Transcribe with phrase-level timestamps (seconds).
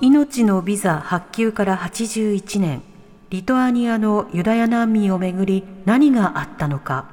[0.00, 2.82] 命のビザ発給から81年
[3.30, 7.06] リトアニアのユダヤ難民をめぐり何があったのか。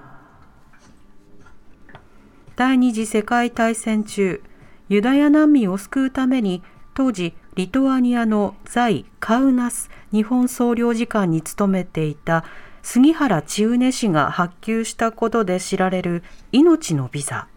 [2.57, 4.43] 第二次世界大戦中
[4.89, 6.61] ユダヤ難民を救うために
[6.93, 12.43] 当時リトアニアの在カウナス日本総領事館に勤めていた
[12.81, 16.21] 杉原千畝氏が発給したことで知られる
[16.51, 17.47] 命のビザ。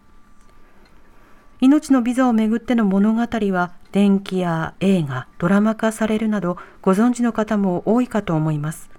[1.61, 8.91] 命のビザをめぐっての物語は電気や映画、ドラマ化されるなどご存知の方も多いかと思います。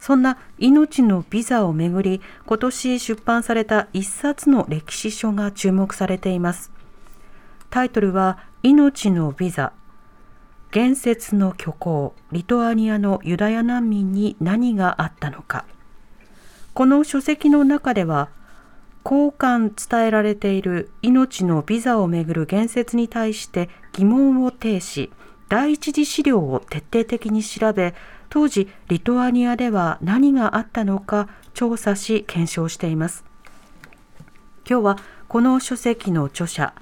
[0.00, 6.70] そんな命のビザをめぐり今年出版された一冊の歴史書が注目されています。
[7.70, 9.72] タイトルは命のビザ
[10.72, 15.64] 建設の虚構リトアニアのユダヤ難民に何があったのか
[16.74, 18.28] この書籍の中では
[19.10, 25.10] 交換伝えられている命のビザをめぐる言説に対して疑問を呈し
[25.48, 27.94] 第一次資料を徹底的に調べ
[28.28, 33.24] 当時リトアニアでは何があったのか調査し検証しています。
[34.68, 34.98] 今日は
[35.28, 36.74] この書籍の著者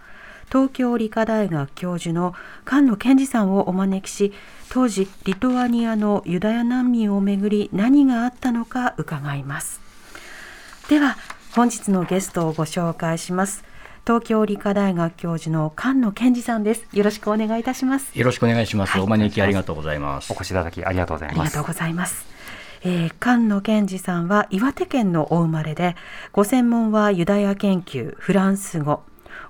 [0.49, 2.35] 東京理科大学教授の
[2.69, 4.33] 菅野健二さんをお招きし
[4.71, 9.81] 当時リトアニアのユダヤ難民をめぐり何があったのか伺います。
[10.89, 11.17] では
[11.57, 13.65] 本日のゲストをご紹介します。
[14.05, 16.87] 東京理科大学教授の菅野健二さんです。
[16.93, 18.11] よろしくお願いいたします。
[18.15, 19.01] よろしくお願いします、はい。
[19.01, 20.31] お招きありがとうございます。
[20.31, 21.41] お越しいただきありがとうございます。
[21.41, 22.27] ありがとうございます。
[22.83, 25.97] えー菅野健二さんは岩手県のお生まれで、
[26.33, 29.01] ご専門はユダヤ研究、フランス語。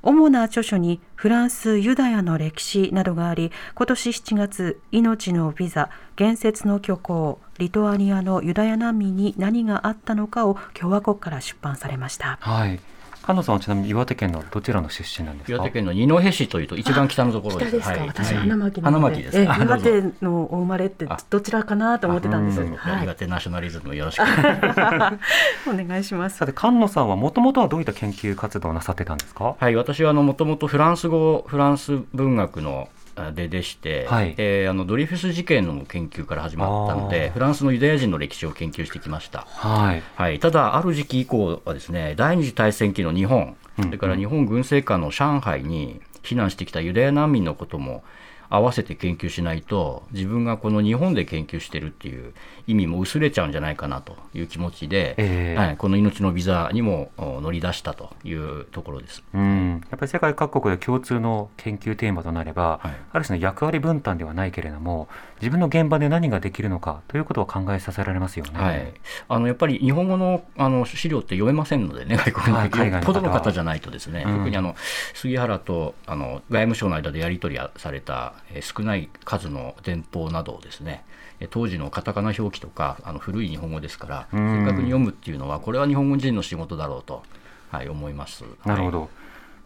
[0.06, 12.38] 主な著書にフランスユダヤの歴史などがあり、今年7月、命のビザ、建設の虚構、リトアニアのユダヤ難民に何があったのかを共和国から出版されました。
[12.40, 12.78] はい
[13.26, 15.54] 菅野さんはちなみに岩手県のどちらの出身なんですか？
[15.56, 17.70] 岩手県の二戸市というと一番北のところです。
[17.70, 18.08] 北ですか、はい。
[18.08, 18.36] 私、はい。
[18.36, 21.18] 花巻な花ので巻です岩手のお生まれってあ。
[21.28, 22.60] どちらかなと思ってたんです。
[22.60, 22.76] うん。
[22.76, 23.04] はい。
[23.04, 24.22] 岩手ナショナリズムよろしく。
[24.22, 25.18] お願いしま
[25.64, 25.70] す。
[25.70, 26.36] お願いします。
[26.36, 29.56] さて菅野さんはもともとはどういった研究活動をなさってたんですか？
[29.58, 34.34] はい、私はもともとフランス語、フランス文学のあででして、はい。
[34.36, 39.46] えーあのドリフス事件の研究から始まったので、フランスのユダヤ人の歴史を研究してきました。
[39.48, 40.02] はい。
[40.14, 43.84] はい、ただ、ある時期以降はですね、第二次大戦期の日本、うん。
[43.84, 48.04] それから日本軍政下の上海に避難してきたユダヤ難民のことも
[48.48, 52.32] 合わせて研究しないと、自分がこの日本で研究してるっていう
[52.66, 55.58] 意味も薄れちゃうんじゃないかなという気持ちで、ええ。
[55.58, 59.22] はい、この命のビザにもお乗り出したというところです。
[59.34, 59.82] うん。
[59.90, 62.96] やっぱり世界各国で共通の研究テーマとなれば、はい。
[63.12, 65.08] ある種の役割分担ではないけれども
[65.40, 68.52] 自分の現場で何ができるのかということを考えさせられますよね。
[68.58, 68.92] はい、
[69.28, 74.36] あのやっぱり日本語のあの資料って読めませんのでね、外国のはい海外の方の方じゃないとですね、うん。
[74.38, 74.74] 特にあの
[75.14, 81.04] 杉原とあの外務省の間でやり取りされた、えー少ない数の電報などをですね、
[81.40, 84.64] えー当時のカタカナ表記とか、あの古い日本語ですから、うん。
[84.64, 87.22] 正確に読むっていうのは、これは日本人の仕事だろうと、
[87.70, 88.44] はい、思います。
[88.44, 88.68] はい。
[88.68, 89.10] なるほど、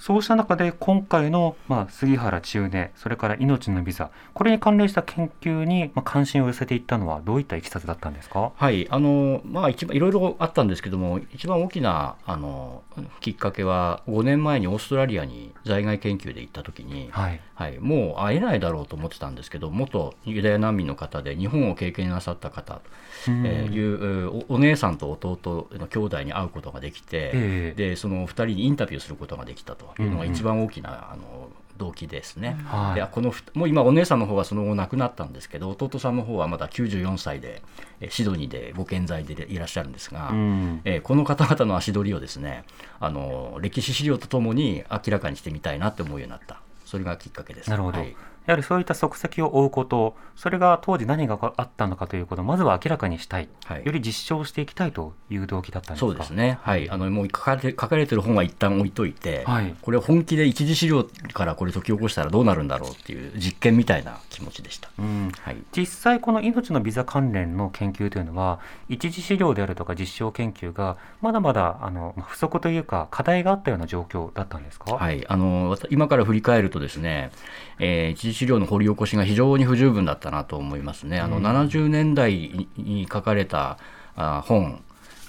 [0.01, 8.53] そうした中で今回の、まあ、杉原千畝それから命のビザこれに関連した研究に、まあ、関心を寄せていったのはどういったいきさつだったんですか？
[8.57, 12.83] はい、あのまあ、一番いろいろあったんですけども、一番大きなあの
[13.21, 17.41] きっかけは、5年前にオーストラリアに在外研究で行ったときに、はい。
[17.55, 22.81] はい、もう会えないだろうと思ってたんですけど、元ユダヤ難民の方で、日本を経験なさった方
[23.25, 27.75] というえーおお姉さんと弟の兄弟に会うことができて、ええ。
[27.77, 32.57] でその2人にインタビューすることができたというのが一番大きな、あの動機ですね。
[32.67, 32.95] はい。
[32.95, 37.63] でこのふもう今、お姉さんの方はその後亡くなったんですけど、弟さんの方はまだ94歳で、
[38.01, 40.81] えーシドニーでご健在でいらっしゃるんですが、うん。
[40.85, 42.65] えーこの方々の足取りをですね
[43.01, 47.71] あの歴史資料とともに明らかにしてみたいなって思うようになった、それがきっかけです。
[47.71, 48.15] なるほど、はい
[48.47, 53.85] やはりそういった足跡を追うことそれが当時何があったのかということをまずは明らかにしたい、はい。
[53.85, 56.07] より実証していきたいという動機だったんですか？
[56.07, 59.75] そうですね、はい、あのもう書かれて書かれてる本は一旦置いといて、はい。
[59.81, 64.91] これを本気で一次資料からこれ解き起こしたらどうなるんだろうっていう実験みたいな気持ちでした。
[64.99, 65.31] うん。
[65.43, 65.57] はい。
[65.77, 77.31] 実際この命のビザ関連の研究というのは一次資料であるとか実証研究がまだまだあのまあ不足というか課題があったような状況だったんですか、はい、あの今から振り返るとですね、
[77.79, 81.21] えー一次次資料の掘り起こしが非常に不十分だったなと思いますね。
[81.21, 83.79] あの70年代に書かれた
[84.17, 84.83] あ本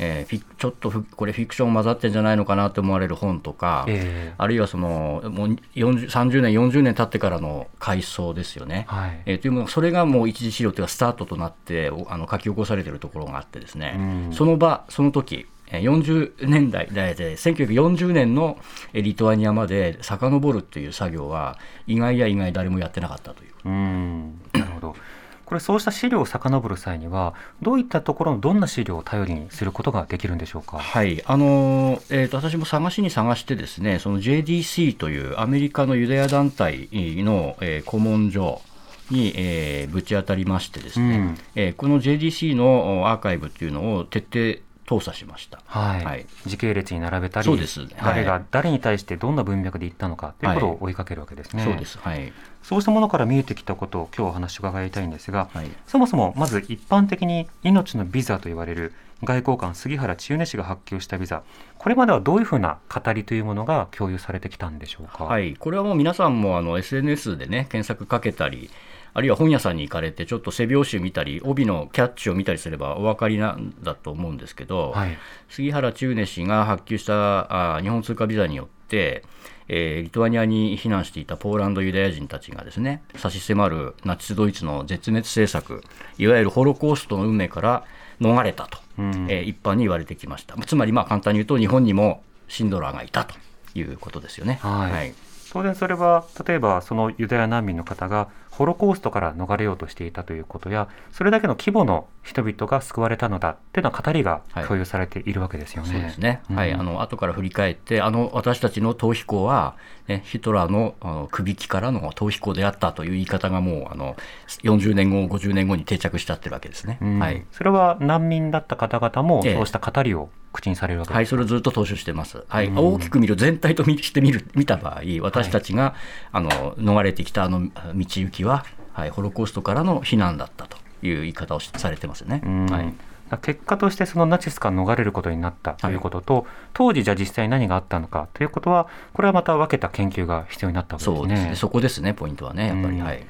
[0.04, 14.02] えー、ちょっとこれフィクション混ざってんじゃないのかなと思われる本とか、えー、あるいはそのもう40 30年40年経ってからの回想ですよね、はい、えー、というものそれがもう一次資料というかスタートとなってあの書き起こされているところがあってですね、う
[14.32, 15.46] ん、その場その時
[15.80, 18.58] 40年代で1940年の
[18.94, 21.58] リトアニアまで遡るっていう作業は
[21.88, 23.52] 意外や意外誰もやってなかったという。
[23.66, 24.96] うんなるほど
[25.46, 30.80] これそうした資料を遡る際にはどういったところのどんな資料を頼りにすることができるんでしょうか？
[30.80, 38.62] はいあのえーと、私も探しに探してですねその JDC というアメリカのユダヤ団体の、えー、古文書
[39.10, 51.64] に、えー、ぶち当たりましてですね、うん、えー、この JDC のアーカイブっていうのを徹底操作しました、はい、はい、時系列に並べたりそうです、誰が誰に対してどんな文脈で言ったのかということを追いかけるわけですね。
[51.64, 58.92] そうです、はい、そうしたものから見えてきたことを今日お話を伺いたいんですが、はい、そもそもまず一般的に命のビザと言われる
[59.24, 61.44] 外交官杉原千畝氏が発給したビザ
[61.78, 65.24] これまではどういうふうな語りというものが共有されてきたんでしょうか？
[65.24, 68.70] はい、これはもう皆さんもあの SNS でね検索かけたり
[69.14, 75.18] あるいは本屋さんに行かれてちょっと背表紙見たり帯のキャッチを見たりすればお分かりなんだと思うんですけど、はい、
[75.50, 79.24] 杉原千畝氏が発給したあ日本通貨ビザによって、
[79.68, 85.84] えー、リトアニアに避難していたポーランドユダヤ人たちがですね差し迫るナチス・ドイツの絶滅政策
[86.18, 87.86] いわゆるホロコーストの運命から
[88.22, 90.56] 逃れたと、うん、えー、一般に言われてきました。
[90.66, 93.36] つまりまあ簡単に言うと日本にもシンドラーがいたと
[93.74, 94.60] いうことですよね。
[94.62, 95.14] はい、はい。
[95.52, 105.90] 当然それは例えばそのユダヤ難民の方がホロコーストから逃れようとしていたということやそれだけの規模の人々が救われたのだっていうような語りが共有されているわけですよね。
[105.90, 109.76] はい、そうですね、うん、はい、あの後から振り返ってあの私たちの逃避行は、
[110.08, 114.16] ね、ヒトラーのあの首輝からの逃避行であったという言い方がもうあの
[114.64, 117.00] 40年後50年後に定着しちゃってるわけですね。
[117.02, 122.44] うん、はい、それは難民だった方々もそうした語りを口にされるわけはい、それをずっと踏襲してます。
[122.48, 125.94] はい、うん、大きく見る全体として見る見た場合私たちが、はい、
[126.34, 132.42] あの逃れてきたあの道行きははい、ホロコーストからの避難だったという言い方をされてますよね。
[132.70, 132.94] はい、
[133.42, 141.18] 結果としてそのナチスから逃れることになったということと、はい、当時じゃあ実際何があったのかということはこれはまた分けた研究が必要になったわけですね。
[141.18, 141.56] そうですね。
[141.56, 143.26] そこですねポイントはねやっぱり、はい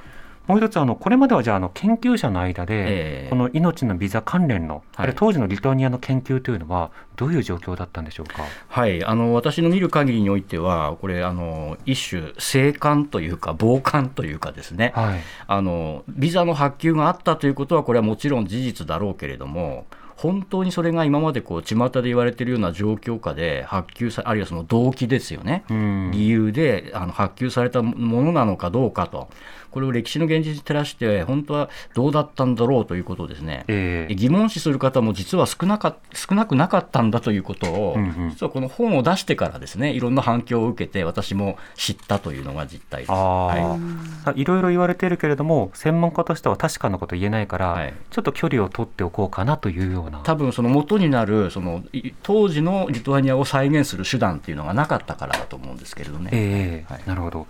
[0.46, 8.42] もう一つあのこれまではじゃあの研究者の間で、この命のビザ関連の、あれ当時のリトアニアの研究というのはどういう状況だったんでしょうか？
[8.68, 9.04] はい。
[9.04, 19.86] あの私の見る限りにおいてはこれあの一種静観というか傍観というかですね、はい、あのビザの発給があったということはこれはもちろん事実だろうけれども。
[20.14, 25.64] 本当にそれが今までこう巷で言われているような状況下で発給さあるいはその動機ですよね、
[26.12, 29.28] 理由であの発給されたものなのかどうかと
[29.72, 43.12] これを歴史の現実に照らして、本当はどうだったんだろうということをですね、えー、疑問視する方も実は少なか少なくなかったんだということを、うんうん、実はこの本を出してからですね、いろんな反響を受けて、私も知ったというのが実態です。
[43.12, 43.78] は
[44.36, 50.20] い、いろいろ言われているけれども、専門家としては確かなこと言えないから、はい、ちょっと距離を取っておこうかなというような。
[50.20, 51.82] 多分その元になるその
[52.22, 56.30] 当時のリトアニアを再現する手段っていうのがなかったからだと思うんですけれどね。
[56.32, 57.46] えーはい、なるほど。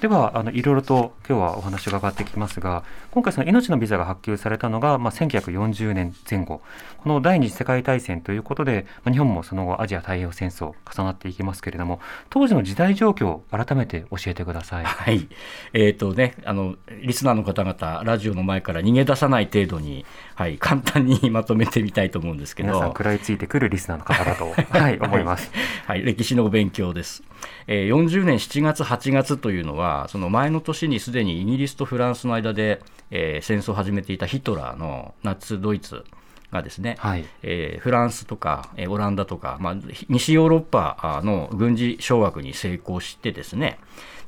[0.00, 6.62] ではあのいろいろと今日はお話を伺ってきますが今回その命のビザが発給されたのが、まあ、1940年前後
[7.02, 14.84] この第二次世界大戦ということで、まあ、日本もその後アジア太平洋戦争重なっていきますけれども当時の時代状況を改めて教えてください。
[14.84, 15.28] はい、
[15.74, 20.06] えーとね、あのリスナーの方々ラジオの前から逃げ出さない程度に、
[20.40, 22.70] はい、簡単にまとめてみたいと思うんですけど。
[22.70, 25.52] 皆さん食らいついてくるリスナーの方だと、はい、 思います、
[25.84, 27.22] はい、歴史の勉強です。
[27.66, 32.80] えー、40年7月、8月というのは、その前の年にすでにイギリスとフランスの間で、
[33.10, 36.06] えー、戦争を始めていたヒトラーのナチス・ドイツ
[36.50, 39.76] がですね、はい、えー、フランスとか、えー、オランダとか、まあ、
[40.08, 43.78] 西ヨーロッパの軍事掌握に成功してですね、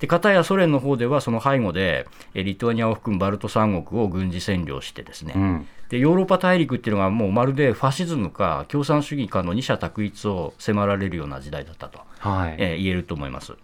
[0.03, 12.01] で片やソ連の方ではその背後でリトアニアを含むバルト三国を軍事占領してですね、うん、でヨーロッパ大陸っていうのがもうまるでファシズムか共産主義かの二者択一を迫られるような時代だったと。
[12.23, 13.55] はい、えー、言えると思います。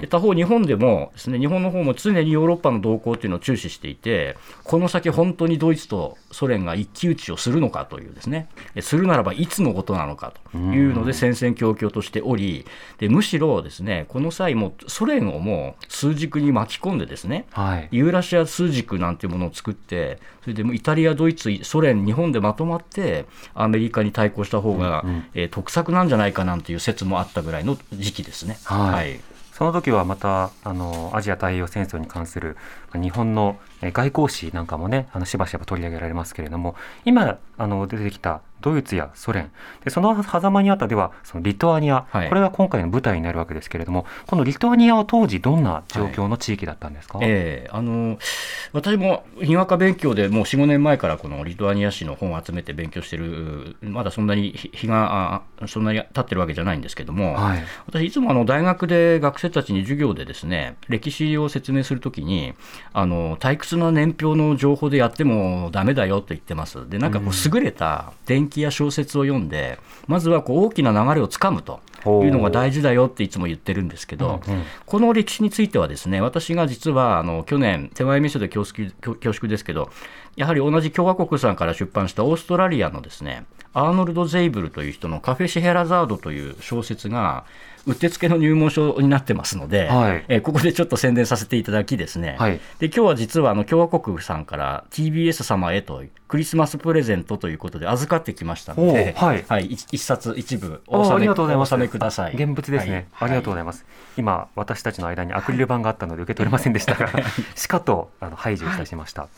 [0.00, 8.48] で他方、日本でもですね日本の方も常にヨーロッパの動向というのを注視していて、この先、本当にドイツとソ連が一騎打ちをするのかというですね、
[8.80, 12.64] するならばいつのことなのかというので、戦々恐々としており、
[12.96, 28.58] でむしろですねこの際もソ連をもう数軸に巻き込んでですね、はい、ユーラシア数軸なんていうものを作って、それでもイタリア、ドイツ、ソ連、日本でまとまって、アメリカに対抗した方が、うんうん、えー、得策なんじゃないかなんていう説もあったぐらいの時期ですね。
[28.64, 29.20] はい、はい
[29.52, 32.56] その時はまたあのアジア太平洋戦争に関する、
[32.98, 39.50] 日本のえー外交史なんかもねあのしばしば取り上げられますけれども今あの出てきたドイツやソ連
[39.84, 42.28] でその狭間にあったではそのリトアニア、はい。
[42.28, 48.18] これが今回の舞台になるわけですけれどもこのリトアニアは当時どんな状況の地域だったんですか、ええあの
[48.72, 57.62] 私もにわか勉強でもう4、5年前からこのリトアニア史の本を集めて勉強してる、まだそんなに日日があそんなに経ってるわけじゃないんですけども、はい。
[57.86, 62.54] 私、いつもあの大学で学生たちに授業でですね歴史を説明するときに
[62.94, 66.88] あの退屈な年表の情報でやってもダメだよと言ってます。
[66.88, 74.62] でなんかこう優れた伝記や小説を読んでまずはこう大きな流れをつかむというのが大事だよっていつも言ってるんですけど、うんうん。
[74.84, 79.90] この歴史についてはですね私が実はあの去年手前味噌で恐縮恐恐縮ですけど
[80.36, 83.44] やはり同じ共和国さんから出版したオーストラリアのですね
[83.74, 87.44] アーノルド・ゼイブルという人の「カフェ・シヘラザード」という小説が
[87.86, 101.28] うってつけの入門書になってますので、はいえーここでちょっと宣伝させていただきですね、はいで今日は実はあの共和国さんから TBS 様へとクリスマスプレゼントということで預かってきましたので、おーはい一一冊一部お納め。
[101.28, 102.34] お納めください。
[102.34, 103.08] 現物ですね。
[103.12, 103.84] はいありがとうございます。
[104.16, 107.10] 今私たちの間にアクリル板があったので受け取れませんでしたが、
[107.54, 109.28] しかとあの排除いたしました。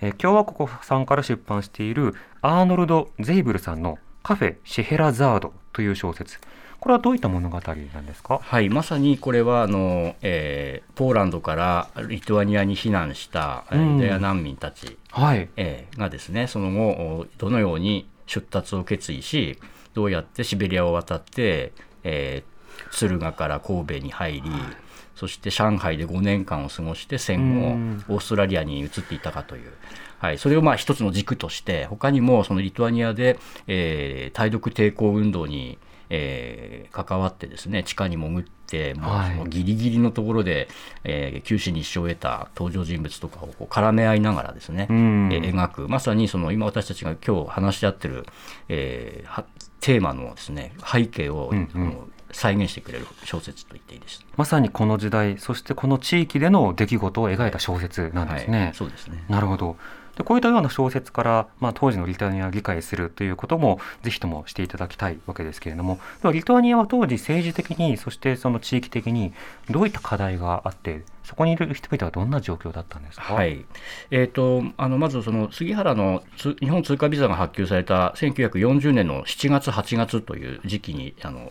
[0.00, 6.38] えー共和国さんから出版しているアーノルド・ゼイブルさんのカフェ・シェヘラザードという小説。
[6.82, 8.40] これはどういった物語なんですか？
[8.42, 15.48] はい、まさにこれはあの、えーポーランドからリトアニアに避難したユダヤ難民たち、はい。
[15.56, 19.58] えーがですねその後おどのように出立を決意し
[19.94, 21.72] どうやってシベリアを渡って、
[22.02, 22.52] えー
[22.90, 24.42] 敦賀から神戸に入り、
[25.14, 29.70] そして上海で5年間を過ごして戦後うんオーストラリアに移っていったかという。
[30.18, 35.78] はい、それをまあ一つの軸として他にもそのリトアニアで、えー対独抵抗運動に、
[36.14, 40.68] えー関わってですね地下に潜ってもうはいギリギリのところで、
[41.04, 48.26] えー九死に一生を得た登場人物とかをこう絡め合いながらですね、うんえー描くまさにその今私たちが今日話し合ってる、
[48.68, 49.44] えーは
[49.80, 54.24] テーマのですね背景を、うんうん再現してくれる小説と言っていいです。
[54.38, 58.64] まさにこの時代、そしてこの地域での出来事を描いた小説なんですね。
[58.64, 59.22] はい、そうですね。
[59.28, 59.76] なるほど。
[60.16, 69.32] でこういったような小説から、まあ、当時のリトアニアを理解するということもぜひともしていただきたいわけですけれどもではリトアニアは当時政治的にそしてその地域的に
[69.70, 73.64] どういった課題があってそこにいる人々はどんな状況だったんですか、はい。
[74.10, 81.50] えー、とあのまずその杉原のつ日本通貨ビザが発給された1940年の7月、8月という時期にあの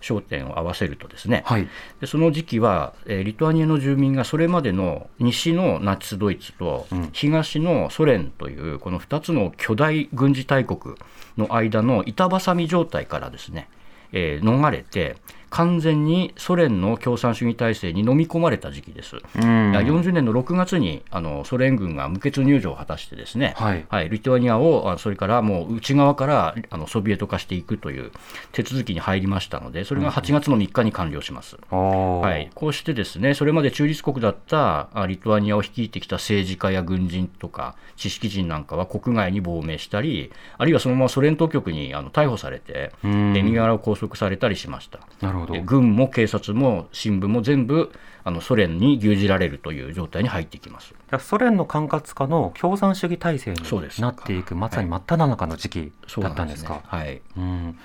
[0.00, 1.68] 焦点を合わせるとですね、はい。
[2.00, 7.10] でその時期は、えーリトアニアの住民がそれまでの西のナチス・ドイツとうん。
[7.12, 10.94] 東のソ連というこの2つの巨大軍事大国
[11.36, 13.68] の間の板挟み状態からですね、
[14.12, 15.16] えー逃れて
[15.50, 19.16] 完全にソ連の共産主義体制に飲み込まれた時期です。
[19.16, 19.72] うん。
[19.72, 24.08] いや40年の6月にあのソ連軍が無血入場を果たしてですね、はい。
[24.08, 28.12] リトアニアをあそれからもう内側からあのソビエト化していくという
[28.52, 31.56] 手続きに入りましたのでそれが8月の3日に完了します。
[31.70, 32.26] おー。
[32.26, 45.00] はい、こうしてですねそれまで中立国だったあリトアニアを率いてきた政治家や軍人とか知識人なんかは国外に亡命したりあるいはそのままソ連当局にあの逮捕されて身柄を拘束されたりしました。
[45.20, 45.39] なるほど。
[45.39, 47.92] で軍も警察も新聞も全部
[48.24, 50.94] あのソ連に牛耳られるという状態に入ってきます。
[51.18, 53.62] ソ連の管轄下の共産主義体制に
[54.00, 56.82] なっていくまさに真っ只中の時期だったんですか。
[56.84, 57.22] はい。
[57.36, 57.78] うん。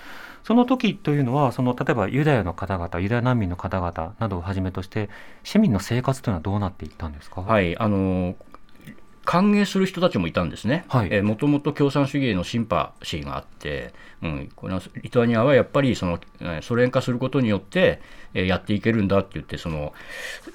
[0.46, 5.10] その時というのはその例えばユダヤの方々ユダヤ難民の方々などをはじめとして
[5.42, 8.36] 市民の生活というのはどうなっていったんですか、はい、あの
[9.26, 10.86] 歓迎する人たちもいたんですね。
[10.88, 13.92] はいもともと共産主義へのシンパシーがあって、
[14.22, 18.00] うん、これはリトアニアはやっぱりそのえーソ連化することによって、
[18.36, 19.92] えーやっていけるんだって言ってその、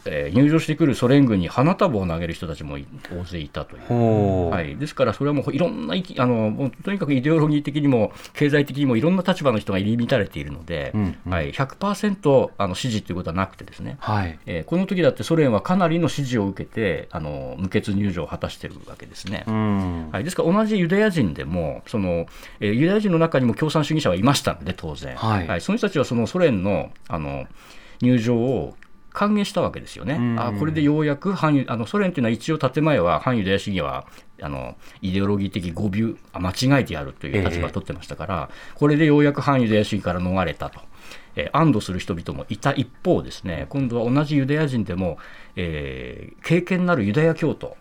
[0.06, 4.50] えー入場してくるソ連軍に花束を投げる人たちもい大勢いたという。
[4.50, 11.32] はい、ですから、それはもういろんなあのとにかくイデオロギー的にも経済的にもいろんな立場の人が入り乱れているので、うんうん。
[11.32, 14.40] はい、100%あの支持ということはなくてですね、はい。
[14.46, 19.44] えーこの時だってソ連はかなりの支持を受けてあの無血入場を果たしているわけですね。
[19.48, 20.10] うん。
[20.12, 22.28] はい、ですから同じユダヤ人でもその、
[22.60, 25.62] えーユダヤ人の中にも共産主義者はいましたので当然、はい。
[25.62, 27.46] その人たちはそのソ連のあの
[28.02, 28.76] 入場を
[29.14, 30.16] 歓迎したわけですよね。
[30.16, 34.06] うんあこれでようやく反ユあのソ連というのは一応建前は反ユダヤ主義は
[34.42, 40.80] あのイデオロギー的誤謬あ間違えてやるという立場を取ってましたから、これでようやく反ユダヤ主義から逃れたと。
[41.36, 45.18] えー安堵する人々もいた一方ですね今度は同じユダヤ人でも、
[45.56, 47.78] えー敬虔なるユダヤ教徒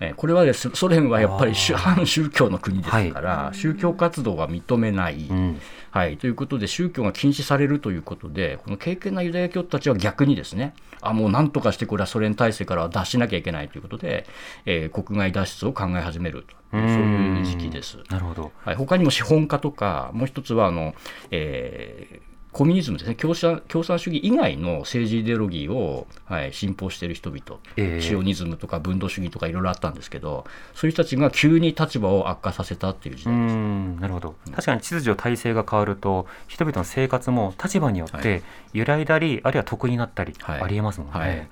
[0.00, 5.60] えーこれはですソ連はやっぱり宗反宗教の国ですから、宗教活動は認めない、うん。
[5.90, 14.26] はい、ということで宗教が禁止されるということでこの敬虔なユダヤ教徒たちは逆にですねあもうなんとかしてこれはソ連体制からは脱しなきゃいけないということで、
[14.66, 17.98] えー国外脱出を考え始めるというそういう時期です。
[18.10, 18.52] なるほど。
[18.64, 20.94] はい、他にも資本家とか、もう一つはあの、
[21.30, 23.14] えーコミュニズムですね。
[23.14, 28.00] 共産、共産主義以外の政治イデオロギーを、はい、信奉している人々、ええ。
[28.00, 33.54] シオニズムとか分度主義とかいろいろあったんですけど、そういう人たちが急に立場を悪化させたっていう時う代です。
[33.54, 34.34] んなるほど。
[34.50, 40.62] 確かに秩序体制が変わると人々の生活も立場によっはて揺らいだり、あるいは得になったり、はい。
[40.62, 41.48] ありえますもんね、はい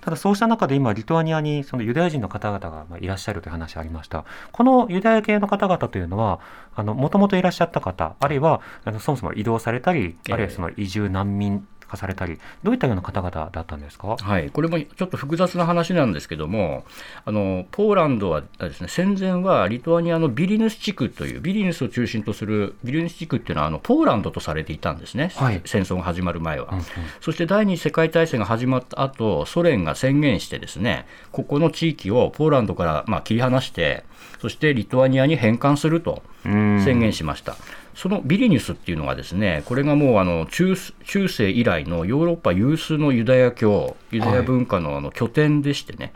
[0.00, 4.24] ただそうした中で今リトアニアにそのユダヤ人の方々がいらっしゃるという話ありました。
[4.52, 6.40] このユダヤ系の方々というのは
[6.76, 8.60] もともといらっしゃった方あるいは
[9.00, 14.16] そもそも移動されたりあるいはその移住難民化されたりどういったような方々だったんですか？
[14.16, 16.84] はい、これもちょっと複雑な話なんですけども、
[17.24, 25.60] あのポーランドはですね戦前はリトアニアのビリヌス地区という、ビリヌスを中心とするビリヌス地区っていうのはあのポーランドとされていたんですね、はい。
[25.64, 26.68] 戦争が始まる前は。
[26.70, 26.84] うんうん。
[27.20, 34.04] そして第二次世界大戦が始まった後ソ連が宣言して、ですねここの地域をポーランドからまあ切り離して、
[34.40, 36.82] そしてリトアニアに返還するとうん。
[36.84, 37.56] 宣言しました。
[37.94, 46.12] そのビリニュスっていうのがですね、これがもうあの中中世以来のヨーロッパ有数のユダヤ教、ユダヤ文化のあの拠点でしてね、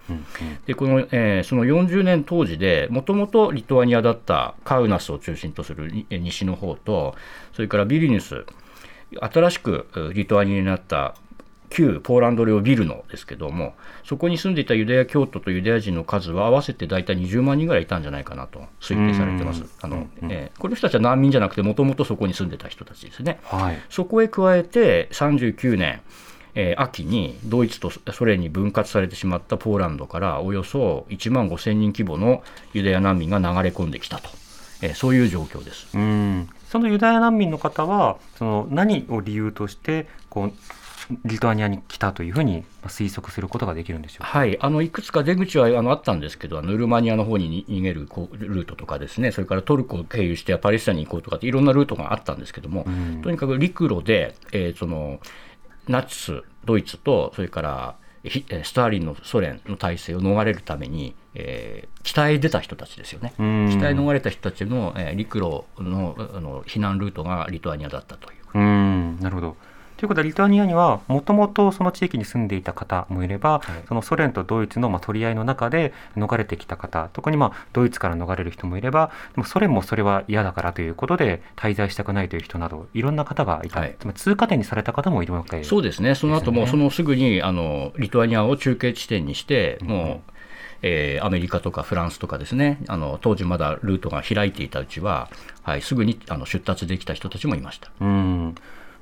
[0.67, 7.15] でこの、えーその40年当時で、もともとリトアニアだったカウナスを中心とする西の方と、
[7.53, 8.47] それからビリニュス、
[9.21, 11.15] 新しくえーリトアニアになった
[11.75, 19.69] 旧ポーランド領ビルノですけども、そこに住んでいたユダヤ教徒とユダヤ人の数は合わせて大体20万人ぐらいいたんじゃないかなと推定されてますうん。
[19.83, 23.41] あのうんえーこの人たちは難民じゃなくて、もともとそこに住んでた人たちですね。
[23.45, 26.01] はいそこへ加えて39年、
[26.55, 34.31] えー秋にドイツとソ連に分割されてしまったポーランドからおよそ1万5000人規模のユダヤ難民が流れ込んできたと、
[34.83, 35.89] えーそういう状況です。
[35.97, 40.53] うんそのユダヤ難民の方はその何を理由としてこう
[41.25, 44.27] リトアニアに来たというふうにまあ推測することができるんでしょうか？
[44.27, 48.01] はい、あのいくつか出口はあのあったんですけど、あのルーマニアの方にに逃げる
[48.39, 55.21] ルートとかですね、それからトルコを経由してパレスチナに行こうとかっていろんなルートがあったんですけども、うんとにかく陸路で、えーその
[55.87, 63.35] ナチス、ドイツと、それからスターリンのソ連の体制を逃れるために、えー北へ出た人たちですよね。
[63.39, 68.59] うん北へ逃れた人たちの、えー陸路のあの避難ルートがリトアニアだったという。
[68.59, 69.57] うんなるほど。
[70.05, 73.87] ということはリトアニアにはもともとその地域に住んでいた方もいれば、はい。
[73.89, 83.97] そのソ連とドイツのまあ取り合いの中で逃れてきた方特にまあドイツから逃れる人もいればでもソ連もそれは嫌だからということで滞在したくないという人などいろんな方がいた、はい。
[83.99, 89.89] つまり通過点にされた方もいるわけそうですね、その後もですそのすぐにあのリトアニアを中継地点にして、うん。
[89.89, 90.33] もう、
[90.83, 95.31] えーアメリカとかフランスとかですね、あの当時まだルートが開いていたうちは、
[95.63, 97.91] はい、すぐにあの出立できた人たちもいました。
[98.03, 98.55] うん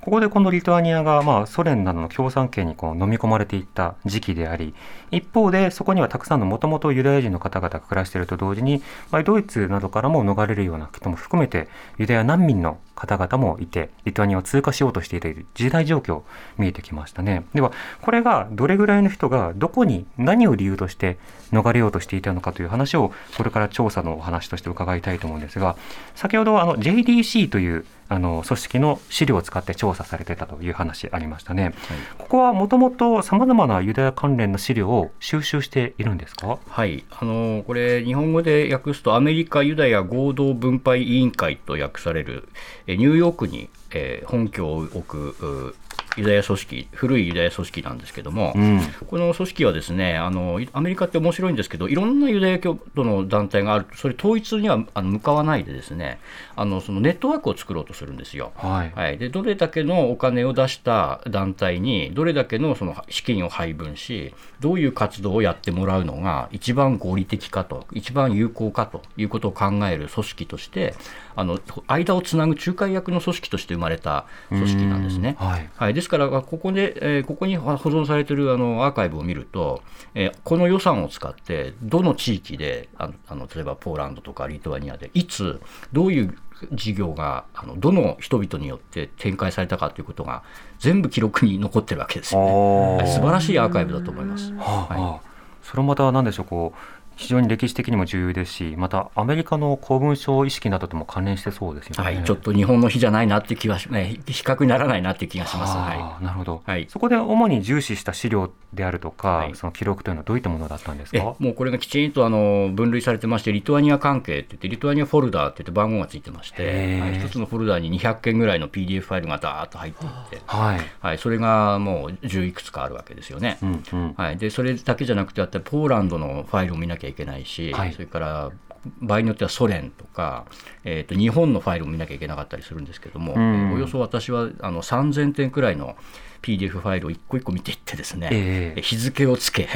[0.02, 4.74] ここでこのリトアニアがまあソ連などの共産圏にこう飲み込まれていった時期であり
[5.12, 16.22] 一方でそこにはたくさんのもともとユダヤ人の方々が暮らしていると同時に、まあ、ドイツなどからも逃れるような人も含めてユダヤ難民の方々もいてリトアニアを通過しようとしている時代状況
[16.58, 17.44] 見えてきましたね。
[17.54, 21.16] ではこれがどれぐらいの人がどこに何を理由として
[21.52, 25.76] 逃れようとしていたのかという話をこれから調査のお話として伺いたいと思うんですが
[26.14, 31.74] 先ほどあの JDC というあの組織の資料を使って調査されてたという話ありましたね。
[32.18, 36.58] ここはもともとさまざまなユダヤ関連の資料を収集しているんですか？
[36.68, 42.48] はい、あのこれ、日本語で訳すと、アメリカユダヤ合同分配委員会と訳される、
[42.86, 45.36] えニューヨークに、えー本拠を置く
[45.68, 45.74] う
[46.16, 48.80] ユダヤ組織、古いユダヤ組織なんですけども、うん。
[49.08, 56.20] この組織はですねあの、いアメリカって面白いんですけど、いろんなユダヤ教徒の団体があると、それ統一にはあの向かわないで、ですね
[56.54, 58.52] あのそのネットワークを作ろうとするんですよ。
[58.56, 70.94] はい、はい、でどれだけのお金を出した団体にどれだけのその資金を配分しどういう活動をやってもらうのが一番合理的かと一番有効かということを考える組織として
[71.34, 75.36] あの間をつなぐ仲介役の組織として生まれた組織なんですね。
[75.38, 75.70] はい。
[75.76, 79.82] はい、ですから、ここで、えーここに保存されているあのアーカイブを見ると、
[80.14, 85.60] えーこの予算を使って、どの地域であのあの、例えばポーランドとかリトアニアで、いつ、
[85.92, 86.36] どういう
[86.72, 90.42] 事業があのどの人々によって展開されたかということが、
[90.78, 93.06] 全部記録に残ってるわけですよね。
[93.06, 94.52] 素晴らしいアーカイブだと思います。
[94.54, 102.16] はあはいはあそれもまた何でしょうこう非常に歴史的にも重要ですし、またアメリカの公文書意識などとも関連してそうですよね。
[102.16, 105.76] はい、ちょっと日本の日じゃないなって気はし、ね、比較にならないなって気がします。
[105.76, 111.34] はなるほど、はいそこで主に重視した資料であるとか、はいその記録というのはどういったものだったんですか？
[111.38, 120.80] もうこれがきちんとあの分類されてまして、リトアニア関係って言って、リトアニアフォルダーって言って番号がついてまして、一つのフォルダーに200件ぐらいの PDF ファイルがダーッと入っていって、はい。
[121.00, 123.58] はい、それがもう10いくつかあるわけですよね。
[123.62, 124.14] うんうん。
[124.16, 127.92] はい、でそれだけじゃなくてやっぱりポーランドのファイルを見なきゃいけないし、はい。
[127.92, 128.52] それから
[129.00, 130.46] 場合によってはソ連とか、
[130.84, 133.36] えー、と日本のファイルも見なきゃいけなかったりするんですけども、ん。
[133.36, 135.96] えーおよそ私はあの3000点くらいの
[136.42, 138.82] PDF ファイルを一個一個見ていってですね、ええ。
[138.82, 139.68] 日付をつけ、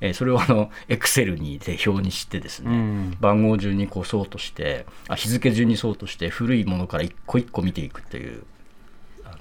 [0.00, 3.16] えーそれをあのエクセルにで表にしてですね、うん。
[3.20, 8.49] 番号順にこうソートしてあ日付順にソートして古いものから一個一個見ていくというあ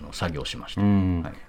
[0.01, 0.81] の作業をしました。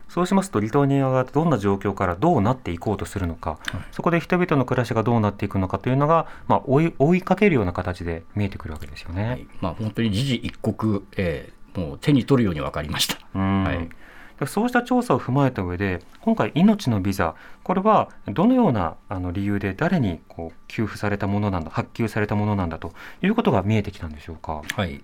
[0.09, 3.59] そうしますとリトアニアがどんな状況からどうなっていこうとするのか、
[3.93, 9.25] そこで人々の暮らしがどうなっていくのかというのが、まあ、追い追いかけるような形で見えてくるわけですよね。
[9.25, 13.17] はいまあ、本当に時事一刻、えーもう手に取るように分かりました。
[13.33, 13.89] うんはい
[14.41, 24.63] でそうした調査を踏まえた上で今回命のビザこれはどのようなあの理由で誰にこう給付されたものなんだ発給されたものなんだということが見えてきたんでしょうか？
[24.75, 25.01] はい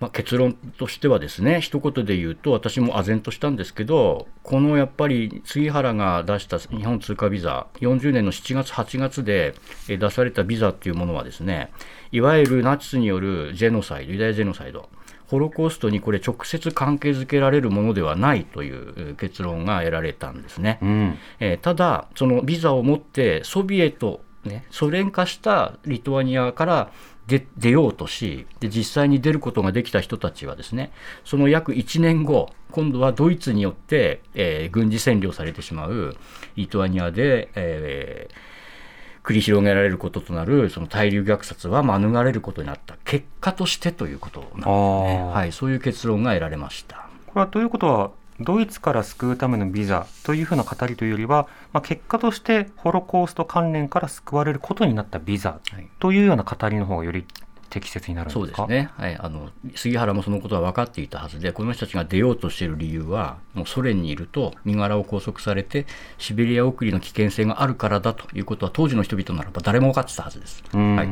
[0.00, 9.54] まあ、結論としてはですね一言で言うと私も唖然としたんですけどこのやっぱり杉原が出した日本通貨ビザ40年の7月8月で
[9.88, 11.70] えー出されたビザっていうものはですね
[12.12, 14.88] いわゆるナチスによるジェノサイドユダヤジェノサイド
[15.26, 20.78] ホロコーストにこれ直接関係づけられるものではないというえー結論が得られたんですね。
[20.82, 26.90] うんえーただ、そのビザを持ってソビエト、ね、ソ連化したリトアニアから
[27.26, 30.92] 出出ようとしで、実際に出ることができた人たちはですね、
[31.24, 36.16] その約1年後、今度はドイツによって、えー軍事占領されてしまう
[36.56, 38.54] リトアニアで、えー
[39.24, 44.66] 繰り広げられることとなるその大量虐殺は免れることになった結果としてということなんですね、
[45.32, 47.08] はい、そういう結論が得られました。
[47.28, 48.10] これはということは
[48.40, 55.88] ドイツから救うためのビザというふうな語りというよりは、まあ、結果としてホロコースト関連から救われることになったビザはい。
[56.00, 57.24] というような語りの方がより
[57.70, 58.56] 適切になるんですか？
[58.56, 70.62] そうですね、はい、あの杉原もそのことは分かっていたはずで、この人たちが出ようとしている理由は、もうソ連にいると身柄を拘束されて、シベリア送りの危険性があるからだということは、当時の人々ならば誰も分かってたはずです。
[70.72, 71.06] うんはい。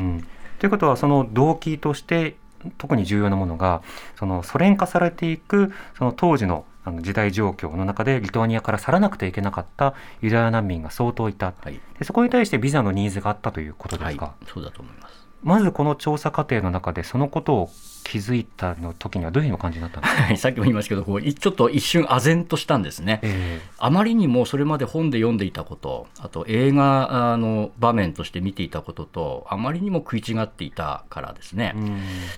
[0.59, 2.37] ということはその動機として
[2.77, 3.81] 特に重要なものが
[4.17, 11.53] そのソ連化されていくその当時のあの時代状況の中でリトアニアから去らなくてはいけなかったユダヤ難民が相当いた。
[11.61, 14.13] はい、でそこに対してビザのニーズがあったということではい。
[14.13, 15.27] すか、、そうだと思います。
[15.43, 17.69] まずこの調査過程の中でそのことを
[18.03, 23.19] 気づいたの時にはどういうふうにお感じになったんですか、 はいさっきも言いましたけど、こういちょっと一瞬、唖然としたんですね。
[23.23, 31.75] えあまりにもそれまで本で読んでいたこと、あと映画の場面として見ていたことと、あまりにも食い違っていたからですね。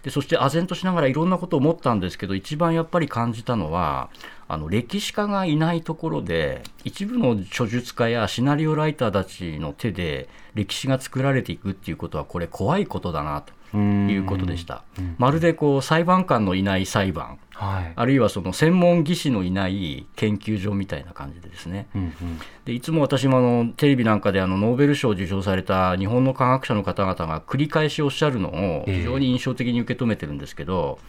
[0.03, 4.09] でそして唖然としながらいろんなことを思ったんですけど一番やっぱり感じたのは
[4.47, 14.83] あの歴史家がいないところで一部の著述家やシナリオライターたちの手で歴史が作られていくっていうことはこれ怖いことだなということでした。
[15.17, 17.37] まるでこう裁判官のいない裁判。
[17.55, 17.93] はい。
[17.95, 21.87] あるいはその専門技師のいない研究所みたいな感じでですね。
[21.95, 22.13] うんうん。
[22.65, 30.99] でいつも私もあのテレビなんかであのノーベル賞を受賞された日本の科学者の方々が繰り返しおっしゃるのを非常に印象的に受け止めてるんですけど、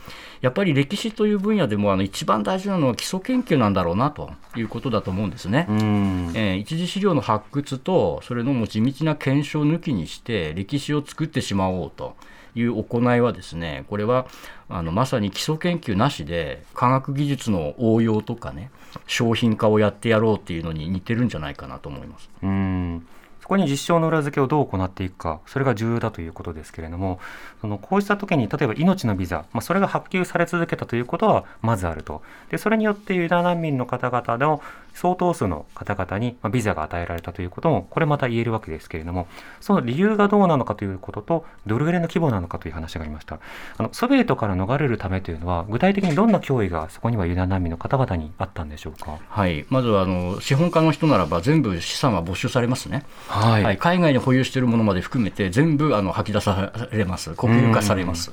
[0.40, 5.66] やっぱり歴史という分野でもあの一番大事なのは基礎研究なんだろうなということだと思うんですね。
[5.68, 6.33] うん。
[6.35, 12.16] えー一次資料の発掘とそれのもう地道な検証抜きにして歴史を作ってしまおうと
[12.57, 14.27] いう行いはですねこれは
[14.69, 18.71] あのまさに基礎研究なしで科学技術の応用とかね
[19.07, 22.31] 商品化をやってやろうっていうのに似てるんじゃないかなと思います。
[22.42, 23.07] うん
[23.47, 27.21] そこに実証の裏付けをどう行っていくか、それが重要だということですけれども、
[27.61, 32.23] そのこうした時に、例えば命のビザ、まあ、それが発給され続けたということはまずあると。
[32.51, 34.62] で、それによってユダ難民の方々の
[34.97, 39.29] 相当数の方々にまあビザが与えられたということも、これまた言えるわけですけれども、
[39.61, 43.39] その理由がどうなのかということと、どれぐらいの規模なのかという話がありました。
[43.77, 49.19] あのソビエトから逃れるためというのは、具体的にどんな脅威がそこにはユダヤ難民の方々にあったんでしょうか？
[49.29, 53.05] はい、まずはあの資本家の人ならば全部資産は没収されますね。
[53.29, 58.33] ははい、海外に保有しているものまで含めて全部あの吐き出されます、国有化されます。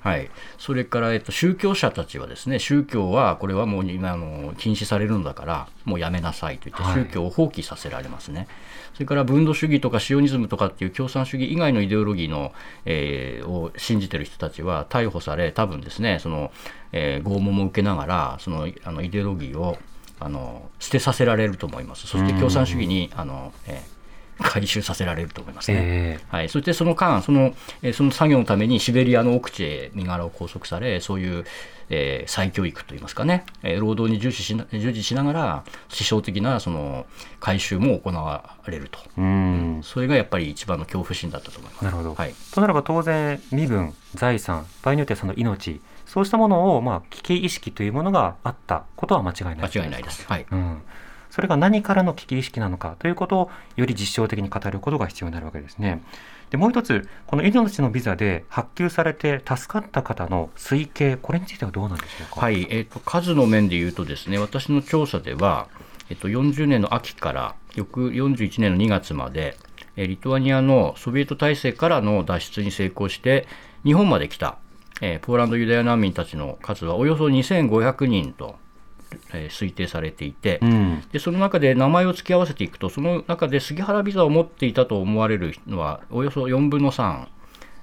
[0.00, 7.04] はい、それから、えっと、宗教者たちはですね宗教はこれはもう今あの禁止されるんだからもうやめなさいと言ってはい。
[7.04, 8.46] 宗教を放棄させられますね、
[8.94, 12.52] それから分度主義とかシオニズムとかっていう共産主義以外のイデオロギーの、
[12.84, 16.52] えーを信じてる人たちは逮捕され多分ですねその、
[16.92, 19.78] えー拷問も受けながらそのあのイデオロギーを
[20.20, 22.06] あの捨てさせられると思います。
[22.06, 23.97] そして共産主義にあの、えー
[24.40, 25.78] 回収させられると思いますね。
[25.80, 31.44] えはい、そしてその間その、えーその作業のためにシベリアの奥地へ身柄を拘束されそういう、
[31.90, 37.06] えー再教育といいますかね、えー労働に重視しな従事しながら思想的なその
[37.40, 39.80] 回収も行われると、えうん。
[39.82, 41.84] それがやっぱり一番の恐怖心だったと思います。
[41.84, 42.34] なるほど、はい。
[42.52, 50.26] となれば当然身分財産場合によってはその命そうしたものを、まあ、危機意識というものがあったことは間違いない間違いないです。
[50.26, 50.46] はい。
[50.50, 50.82] うん、
[51.30, 56.02] それが何からの危機意識なのかということをより実証的に語ることが必要になるわけですね。
[56.50, 62.40] でもう一つこの命のビザで発給されて助かった方の推計これについてはどうなんでしょうか？
[62.40, 65.68] はい、えー、と数の面で言うとですね私の調査では、
[66.08, 69.56] えっと40年の秋から翌41年の2月まで
[69.96, 73.46] えーリトアニアのソビエト体制からの脱出に成功して
[73.84, 74.56] 日本まで来た、
[75.00, 78.56] えポーランドユダヤ難民たちの数はおよそ2500人と、
[79.32, 87.26] えー推定されていて、うん、でその中で名前を付き合わせていくとその中で杉原ビザを持っていたと思われるのはおよそ4分の3、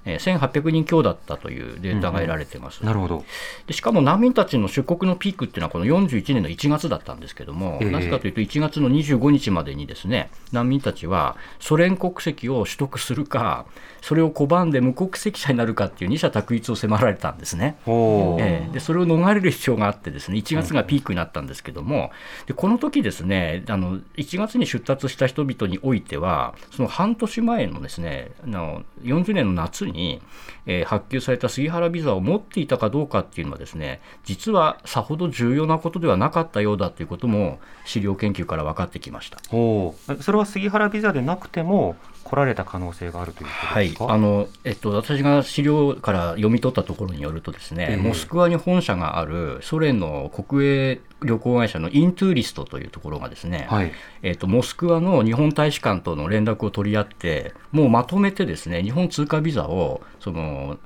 [0.06, 2.84] えー1800人強だったというデータが得られています。
[2.84, 3.24] なるほど。
[3.66, 13.66] でしかも難民たちの出国のピークっていうのはこの41年の1月だったんですけども、ええなぜかというと1月の25日までにですね難民たちはソ連国籍を取得するか
[14.00, 17.76] それを拒んで無国籍者になるかっていう二者択一を迫られたんですね。
[17.86, 22.10] ええでそれを逃れる必要があってですね1月がピークになったんですけども
[22.46, 30.20] でこの時ですねあの1月に出立した人々においてはその半年前のですねあの40年の夏に、に
[30.66, 39.38] えー発給された杉原ビザを持っていたかどうかっていうのはですね実はさほど重要なことではなかったようだということも資料研究から分かってきました。
[39.56, 41.96] おそれは杉原ビザでなくても
[42.26, 44.12] 来られた可能性があるということはいですか？
[44.12, 53.92] あのえっと、私が資料から読み取ったところによるとですね、ええモスクワに本社があるソ連の国営旅行会社のイントゥーリストというところがですね、はい。
[54.22, 60.78] えっと、モスクワの日本大使館との連絡を取り合ってもうまとめてですね日本通過ビザをその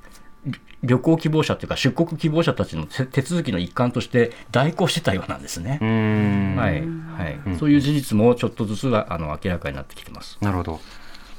[0.46, 5.84] り旅行希望者というか出国希望者たちの手手続きの一環として代行してたようなんですねう。
[5.84, 6.56] ーん。
[6.56, 10.38] はいはいうんそういう事実もちょっとずつはあの明らかになってきてます。
[10.40, 10.80] なるほど。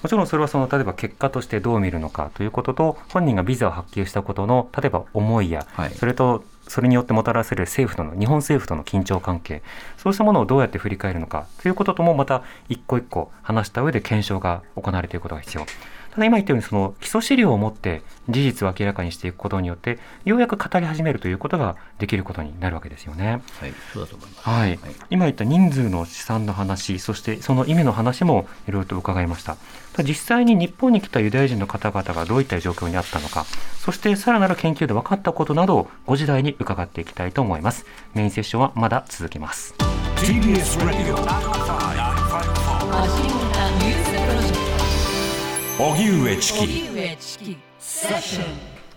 [0.02, 9.62] もちろんそれはその例えば結果としてどう見るのかということと本人がビザを発給したことの例えば思いや、はいそれとそれによってもたらせる政府との日本政府との緊張関係
[9.98, 15.66] そうしたものをどうやって振り返るのかということともまた一個一個話した上で検証が行われていくことが必要。
[16.12, 23.42] ただ今言ったようにその基礎資料を持って事実を明らかにしていくことによってようやく語り始めるということができることになるわけですよね。
[23.60, 24.50] はい、そうだと思います。
[24.50, 29.56] はい、今言った人数の試算の話そしてその意味の話もいろいろと伺いました。
[29.94, 33.46] ただ実際に日本に来たユダヤ人の方々がどういった状況にあったのか
[33.78, 37.86] そしてさらなる研究で分かったことなどを5時台に伺っていきたいと思います。
[38.14, 39.76] メインセッションはまだ続きます。
[40.18, 41.16] TBS Radio
[45.84, 46.84] 荻上チキ。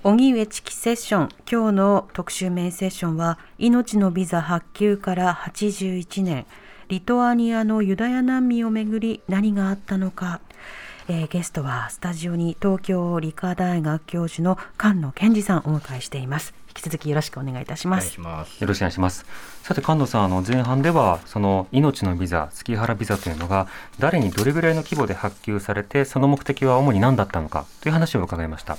[0.03, 1.29] 荻上チキセッション。
[1.51, 6.45] 今日の特集メインセッションは命のビザ発給から81年。
[6.89, 10.43] リトアニアのユダヤ難民をめぐり何があったのか、
[11.09, 18.19] えーゲストはスタジオに東京理科大学教授の菅野健二さんをお迎えしています引き続きよろしくお願いいたします。
[18.19, 18.25] よ
[18.67, 19.25] ろしくお願いします。
[19.63, 23.69] さて菅野さんあの前半ではその命のビザ月原ビザというのが
[24.01, 28.77] 誰にどれぐらいの規模で発給されてその目的は主に何だったのかという話を伺いました。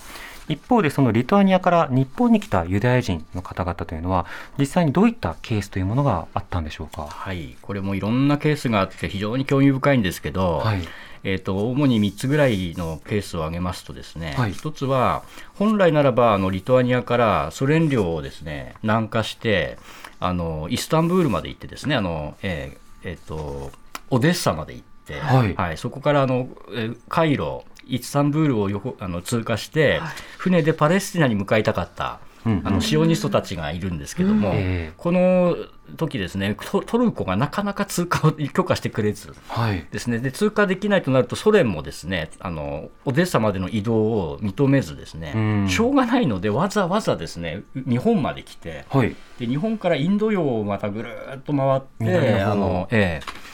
[0.47, 4.27] 一方でそのリトアニアから日本に来たユダヤ人の方々というのは
[4.59, 7.07] 実際にどういったケースというものがあったんでしょうか？
[7.09, 10.81] はい、これもいろんなケースがあって非常に興味深いんですけど、はい
[11.25, 14.51] えー、と主に3つぐらいのケースを挙げますとですね、はい。
[14.53, 15.23] 1つは
[15.55, 19.79] 本来ならばあのリトアニアからソ連領をですね南下して
[20.19, 23.71] あのイスタンブールまで行ってですねあの、えーえーと
[24.11, 25.77] オデッサまで行って、はい。
[25.79, 29.99] そこからあの、えーカイロイスタンブールを横あの通過して、
[30.37, 32.19] 船でパレスチナに向かいたかった。
[32.45, 34.93] うんあのシオニストたちがいるんですけども、ええ。
[34.97, 35.55] この
[35.97, 40.19] 時ですねトトルコがなかなか通過を許可してくれずはいですね。
[40.19, 45.69] で通過できないとなるとソ連もですねあのオデッサまでの移動を認めずですね、うん。
[45.69, 49.15] しょうがないのでわざわざですね日本まで来てはい。
[49.39, 51.81] で日本からインド洋をまたぐるーっと回っ
[52.13, 53.45] てあの、ええ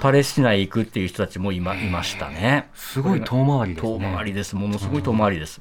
[0.00, 2.70] パレスチナへ行くっていう人たちもいまいましたね。
[2.74, 3.98] すごい遠回りですね。
[3.98, 4.54] 遠回りです。
[4.54, 5.60] ものすごい遠回りです。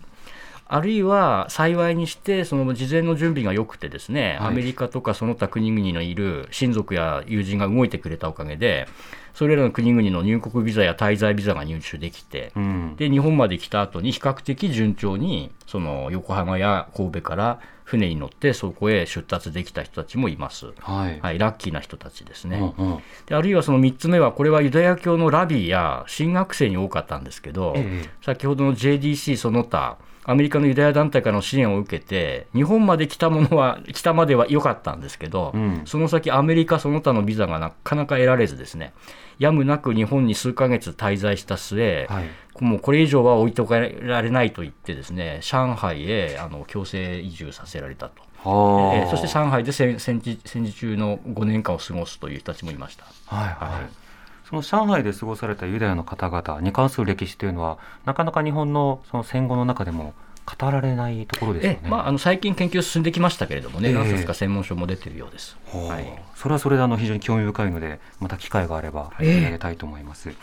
[0.74, 8.88] あるいは幸いにしてその事前の準備が良くてですね、はいアメリカとかその他国々のいる親族や友人が動いてくれたおかげで
[9.34, 20.74] それらの国々の入国ビザや滞在ビザが入手できて、うんで日本まで来た後に比較的順調にその横浜や神戸から船に乗ってそこへ出発できた人たちもいます。
[20.80, 21.20] はい。
[21.20, 22.74] はい、ラッキーな人たちですね。
[22.78, 38.94] うんうんであるいはその3つ目は、これはユダヤ教のラビーや神学生に多かったんですけど、ええ先ほどの JDC その他、アメリカのユダヤ団体からの支援を受けて、日本まで来たものは、 来たまでは良かったんですけど、うんその先、アメリカその他のビザがなかなか得られずですね、
[39.40, 42.24] やむなく日本に数ヶ月滞在した末、はい。
[42.60, 48.22] もうこれ以上は置いとかられないと言ってですね、上海へあの強制移住させられたと。
[48.44, 53.06] はあえーそして上海で戦戦時戦時中の5年間を過ごすという人たちもいました。
[53.26, 54.03] はいはいはい
[54.50, 60.14] その上海で過ごされたユダヤの方々に関する歴史というのはなかなか日本のその戦後の中でも
[60.46, 61.80] 語られないところですよね。
[61.86, 65.58] えまあ、あの最近研究進んできましたけれどもね、ええ何冊か専門書も出てるようです。
[65.72, 70.28] はいそれはそれであの非常に興味深いのでまた機会があれば取り上げたいと思います。
[70.28, 70.36] で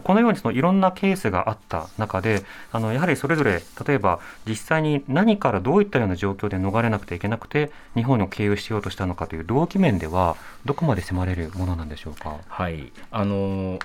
[0.00, 12.38] このようにそのいろんなケースがあった中であのやはりそれぞれ例えば実際に何からどういったような状況で逃れなくてはいけなくて日本を経由しようとしたのかという動機面ではどこまで迫れるものなんでしょうか？
[12.48, 13.78] はい、あの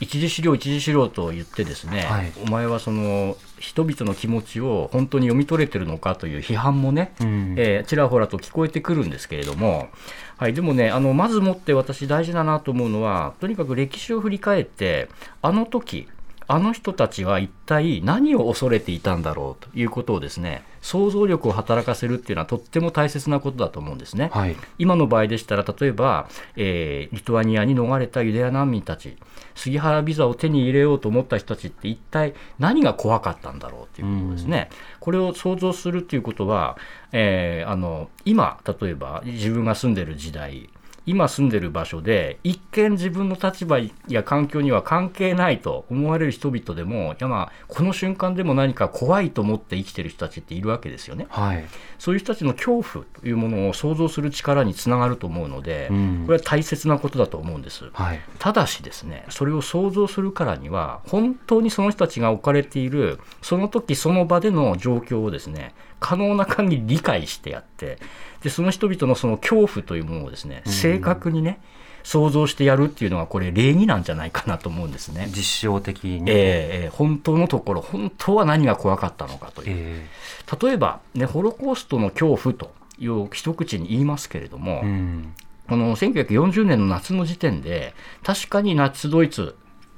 [0.00, 2.32] 一次資料、一次資料と言ってですね、はい。
[2.46, 7.54] お前はその人々の気持ちを本当に読み取れてるのかという批判もね、うん。
[7.58, 9.88] えーちらほらと聞こえてくるんですけれども、
[10.38, 15.08] はい、でもねあのまずもって私大事だなと思うのはとにかく歴史を振り返って
[15.42, 16.08] あの時
[16.50, 24.30] あの人たちは一体何を恐れていたんだろうということをですね想像力を働かせるっていうのはとっても大切なことだと思うんですね。
[24.32, 24.56] はい。
[24.78, 29.16] 今の場合でしたら例えば、えーリトアニアに逃れたユダヤ難民たち
[29.54, 34.70] 杉原ビザを手に入れようと思った人たちって一体何が怖かったんだろうということですね。
[35.08, 36.76] これを想像するということは、
[37.12, 40.68] えーあの今例えば自分が住んでる時代
[41.08, 51.26] 今住んでる場所で一見自分の立場や環境には関係ないと思われる人々でもいやまあこの瞬間でも何か怖いと思って生きてる人たちっているわけですよね。
[51.30, 51.64] はい。
[51.98, 57.88] そういう人たちの恐怖というものを想像する力につながると思うので、うんこれは大切なことだと思うんです。
[57.92, 58.20] はい。
[58.38, 67.98] ただしですね、それを想像するからには、本当にその人たちが置かれている、その時その場での状況をですね、可能な限り理解してやって、
[68.42, 71.60] で、その人々のその恐怖というものをですね、正確にね、
[72.04, 75.28] 想像してやるっていうのが、これ礼儀なんじゃないかなと思うんですね。
[75.28, 76.30] 実証的に。
[76.30, 79.66] えーえー本当のところ、本当は何が怖かったのかという。
[79.68, 80.06] え
[80.62, 85.34] 例えば、ね、ホロコーストの恐怖という一口に言いますけれども、えうん。
[85.68, 89.54] この1940年の夏の時点で、確かにナチスドイツ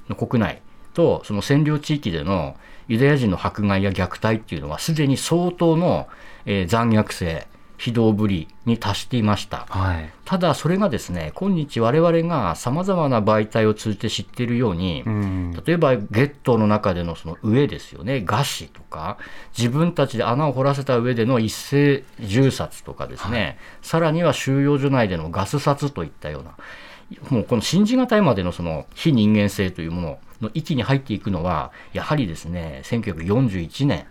[0.09, 0.61] の国内
[0.93, 2.55] とその占領地域での
[2.91, 6.09] ユダヤ人の迫害や虐待っていうのは、すでに相当の、
[6.45, 9.65] えー残虐性、非道ぶりに達していました。
[9.69, 10.09] はい。
[10.25, 15.53] ただ、それがですね、今日我々が様々な媒体を通じて知っているように、うん。
[15.65, 19.17] 例えばゲットーの中でのその上ですよね、餓死とか、
[19.57, 26.57] 自分たちで穴を掘らせた上での一斉銃殺とかですね、さらには収容所内でのガス殺といったような、
[27.29, 34.05] もうこの信じがたいまでのその非人間性というものの域に入っていくのは、やはりですね、1941年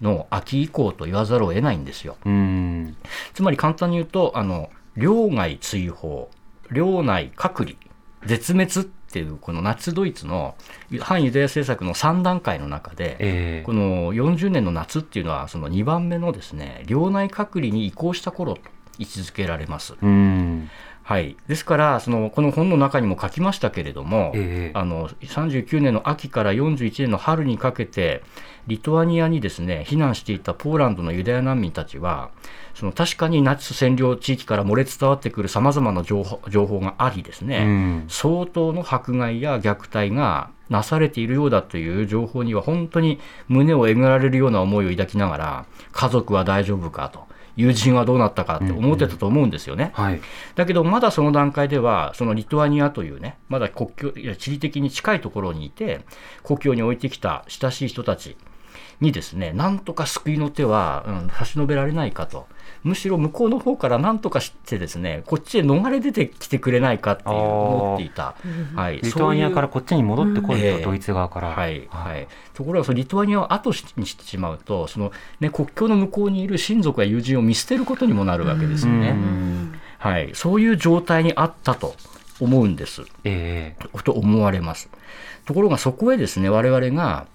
[0.00, 2.16] の秋以降と言わざるを得ないんですよ。
[2.24, 2.96] うん。
[3.34, 6.30] つまり簡単に言うと、あの、領外追放、
[6.70, 7.76] 領内隔離、
[8.24, 10.54] 絶滅っていう、このナチスドイツの
[11.00, 18.60] 反ユダヤ政策の3段階の中で、ええこの40年の夏っていうのは、その2番目のですね、領内隔離に移行した頃と
[18.98, 19.94] 位置づけられます。
[21.08, 21.14] うん。
[21.14, 21.36] はい。
[21.48, 28.22] ですから、その、この本の中にも書きましたけれども、ええあの、39年の秋から41年の春にかけて、
[28.66, 32.30] リトアニアにですね、避難していたポーランドのユダヤ難民たちは、
[32.74, 38.04] その確かにナチス占領地域から漏れ伝わってくる様々な情報情報がありですね、うん。
[38.08, 49.90] 相当の迫害や虐待がなされているようだという情報には本当に胸をえぐられるような思いを抱きながら、家族は大丈夫かと、友人はどうなったかって思ってたと思うんですよね。
[49.94, 50.20] はい。
[50.54, 56.02] だけど、まだその段階では、そのリトアニアというね、まだ国境、いや地理的に近いところにいて、
[56.42, 58.36] 故郷に置いてきた親しい人たち
[59.00, 62.46] にですね、なんとか救いの手は、うん、差し伸べられないかと。
[62.86, 68.36] むしろ向こうの方から何とかしてですね、こっちへ逃れ出てきてくれないかっていう思っていた。
[68.76, 69.00] はい。
[69.00, 71.48] リトアニアからこっちに戻ってこいと、ええドイツ側から。
[71.48, 79.10] はいはい、ところがそのリトアニアを後にしてしまうとその、ね、国境の向こうにいる親族や友人を見捨てることにもなるわけですよね。
[79.10, 81.96] うんはい、そういう状態にあったと
[82.38, 83.02] 思うんです。
[83.24, 84.88] ええと思われます。
[85.44, 87.26] ところがそこへですね、我々が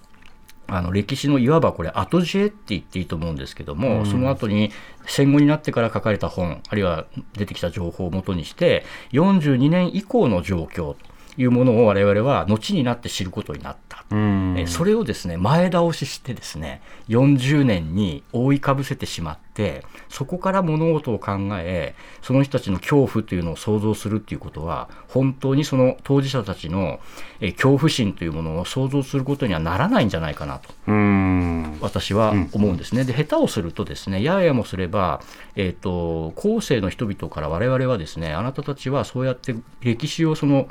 [0.68, 4.06] あの歴史のいわばこれ後知恵って言っていいと思うんですけども、うん。
[4.06, 4.70] その後に
[5.06, 10.96] 戦後になってから書かれた本あるいは出てきた情報をもとにして42年以降の状況
[11.36, 14.04] いうものを我々は後になって知ることになった。
[14.10, 27.00] うんえそれをですね前倒ししてですね40年に覆いかぶせてしまってそこから物事を考えその人たちの恐怖というのを想像するっていうことは本当にその当事者たちの
[27.40, 33.04] え恐怖心というものを想像することにはならないんじゃないかなとうん私は思うんですね。
[33.04, 35.22] で下手をするとですねややもすれば、
[35.56, 40.68] えー、と後世の人々から我々はですねあなたたちはそうやって歴史をその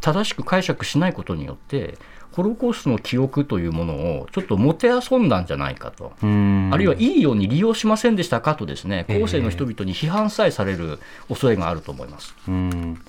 [0.00, 1.98] 正しく解釈しないことによって
[2.32, 6.12] ホロコーストの記憶というものをちょっともてあそんだんじゃないかと。
[6.22, 10.98] うんあるいはいいように利用しませんでしたかとですねええ後世の人々に批判さえされる
[11.28, 12.34] 恐れがあると思います。
[12.46, 13.02] うん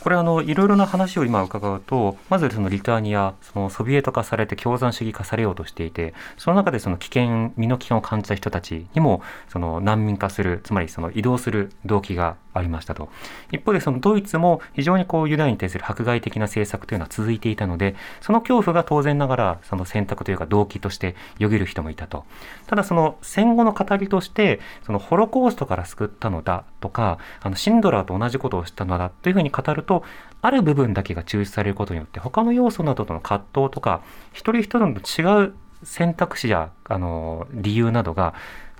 [0.00, 13.08] これあのいろいろな話を今伺うとまずそのリトアニアそのソビエト化されて共産主義化されようとしていてその中でその危険身の危険を感じた人たちにもその難民化するつまりその移動する動機がありましたと。
[13.52, 22.24] 一方でそのドイツも非常にこうユダヤに対する迫害的な政策というのは続いていたのでその恐怖が当然ながらその選択というか動機としてよぎる人もいたと。
[22.66, 30.04] ただその戦後の語りとしてそのホロコーストから救ったのだとかあのシンドラーと同じことをしたのだというふうに語ると
[30.40, 38.34] ある部分だけが抽出されることによって他の要素などとの葛藤とか一人一人の違う選択肢やあの理由などが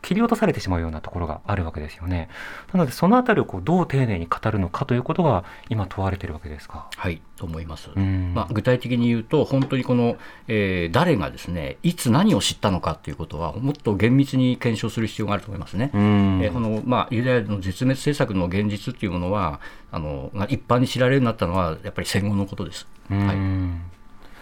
[0.09, 2.30] 切り落とされてしまうようなところがあるわけですよね。
[2.72, 6.86] なのでそのあたりをこうどう丁寧に語るのかということが今問われているわけですか？
[6.96, 7.90] はいと思います。
[7.94, 10.16] うんまあ、具体的に言うと本当にこの、
[10.48, 15.90] えー誰がですねいつ何を知ったのかということはもっと厳密に検証する必要があると思いますね。
[15.92, 19.61] うんえーこのまあ、ユダヤの絶滅政策の現実っていうものは
[19.92, 22.86] あのが一般に知られるようになったのはやっぱり戦後のことです。
[23.11, 23.36] うんはい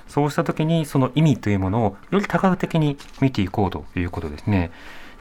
[0.09, 4.71] そうした時にその意味というものをより多角的に見ていこうということですね。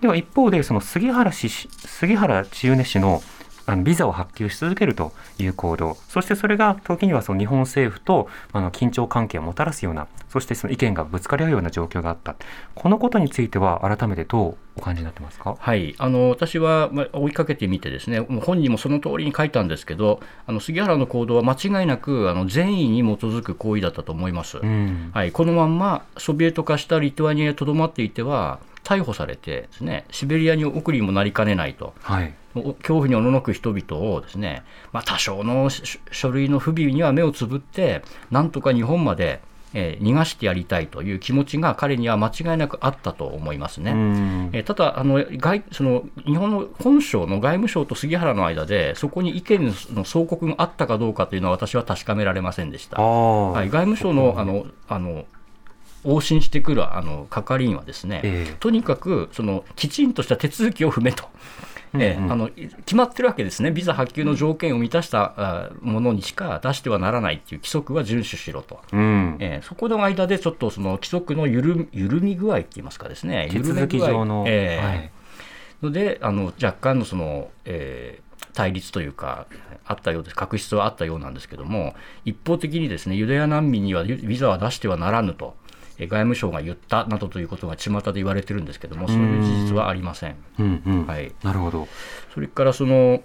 [0.05, 3.23] では一方でその杉原氏杉原千畝氏の
[3.67, 12.35] あのビザを発給し続けるという行動そしてそれが時にはその日本政府とあの緊張関係をもたらすようなそしてその意見がぶつかり合うような状況があった。
[12.75, 15.57] このことについては改めてどうお感じになってますか？
[15.59, 24.59] はい、あの私は、まあ、追いかけてみてですね本人もその通りに書いたんですけどあの杉原の行動は間違いなくあの善意に基づく行為だったと思います。
[24.59, 25.09] うん。
[25.11, 34.63] はい、このまんまソビエト化したリトアニアにとどまっていては逮捕されてですねシベリアに送りにもなりかねないとはいお恐怖におののく人々をですね、
[34.93, 39.41] まあ、多少のし書類の不備には目をつぶってなんとか日本まで、
[39.73, 43.91] えー逃がしてやりたいという気持ちが彼には間違いなくあったと思いますね。
[43.91, 53.01] うんえーただあの外その、日本の本省の外務省と杉原の間で、そこに意見の相国があったかどうかというのは、私は確かめられませんでした。
[53.01, 55.25] はい、外務省のあのあの
[56.05, 58.55] 往診してくるあの係員はですね、ええ。
[58.59, 61.25] とにかくそのきちんとした手続きを踏めと。
[61.97, 69.37] えあの決まってるわけですね、ビザ発給の条件を満たしたあものにしか出してはならないっていう規則は遵守しろと、うん。
[69.39, 74.85] ええそこの間でちょっとその規則の緩み緩み具合って言いますかですね、手続き上の、ええ。
[74.85, 75.11] はい。
[75.81, 79.47] のであの若干のその、えー対立というか
[79.85, 80.35] あったようです。
[80.35, 81.93] 確執はあったようなんですけども
[82.23, 90.35] 一方的にですねユダヤ難民にはビザは出してはならぬと、えー外務省が言ったなどということが巷で言われてるんですけどもそういう事実はありません。
[90.59, 91.07] うんうん。
[91.07, 91.87] はい、なるほど。
[92.33, 93.21] それからその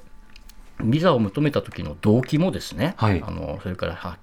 [0.85, 3.23] ビザを求めた時の動機もですね、はい。
[3.25, 4.19] あのそれからは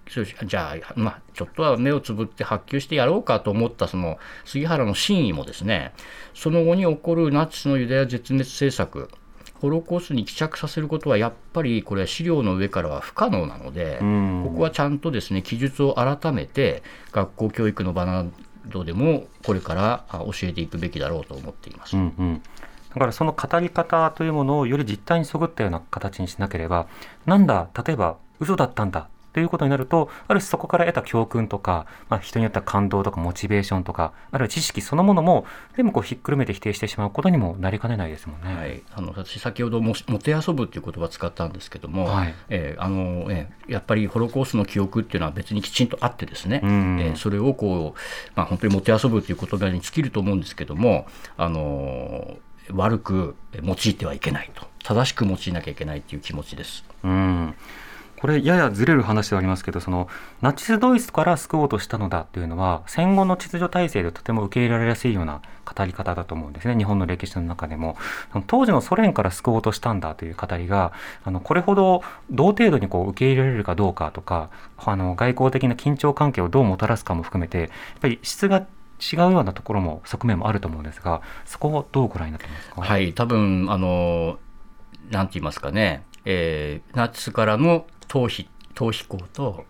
[0.45, 5.93] じゃあ、まあ、ちょっとは目をつぶって発給してやろうかと思ったその杉原の真意もですね
[6.33, 9.09] その後に起こるナチスのユダヤ絶滅政策
[9.61, 18.25] ホロコーストに帰着させることはやっぱりこれは資料の上からは不可能なので、うんここはちゃんとですね記述を改めて学校教育の場な
[18.67, 21.97] どでもこれからあ教えていくべきだろうと思っています。
[21.97, 22.41] うんうん、
[22.93, 26.87] だからその語り方というものをより実態にそぐったような形にしなければ
[27.25, 38.55] なんだ例えば嘘だったんだということになるとある種そこから得た教訓とか、まあ、人によっては感動とかモチベーションとかあるいは知識そのものも全部こうひっくるめて否定してしまうことにもなりかねないですもんね。
[38.55, 42.33] はい、あの私、先ほどももてあそぶっていう言葉を使ったんですけども、はい。
[42.49, 51.05] えーあのえーやっぱりホロコーストの記憶っていうのは別にきちんとあってですね、うんえーそれをこう、まあ、本当にもてあそぶっていう言葉に尽きると思うんですけども、
[51.37, 52.37] あのー
[52.73, 56.83] 悪く用いてはいけないと、正しく用いなきゃいけないという気持ちです。
[57.03, 57.53] うん
[58.19, 60.07] これややずれる話ではありますけどその
[60.41, 66.75] ナチス・ドイツから救おうとしたのだというのは戦後の秩序体制でとても受け入れられやすいような語り方だと思うんですね。
[66.75, 67.97] 日本の歴史の中でも。
[68.31, 70.93] その当時のソ連から救おうとしたんだという語りが
[71.23, 77.69] あのこれほど同程度にこう受け入れられるかどうかとかあの外交的な緊張関係をどうもたらすかも含めてやっ
[78.01, 78.65] ぱり質が
[78.99, 82.81] 違うようなところも側面もあると思うんですがそこをどうご覧になってますか？
[82.81, 84.39] はい多分あの
[85.11, 89.63] なんて言いますかね、えー、ナチスからの逃避逃避行と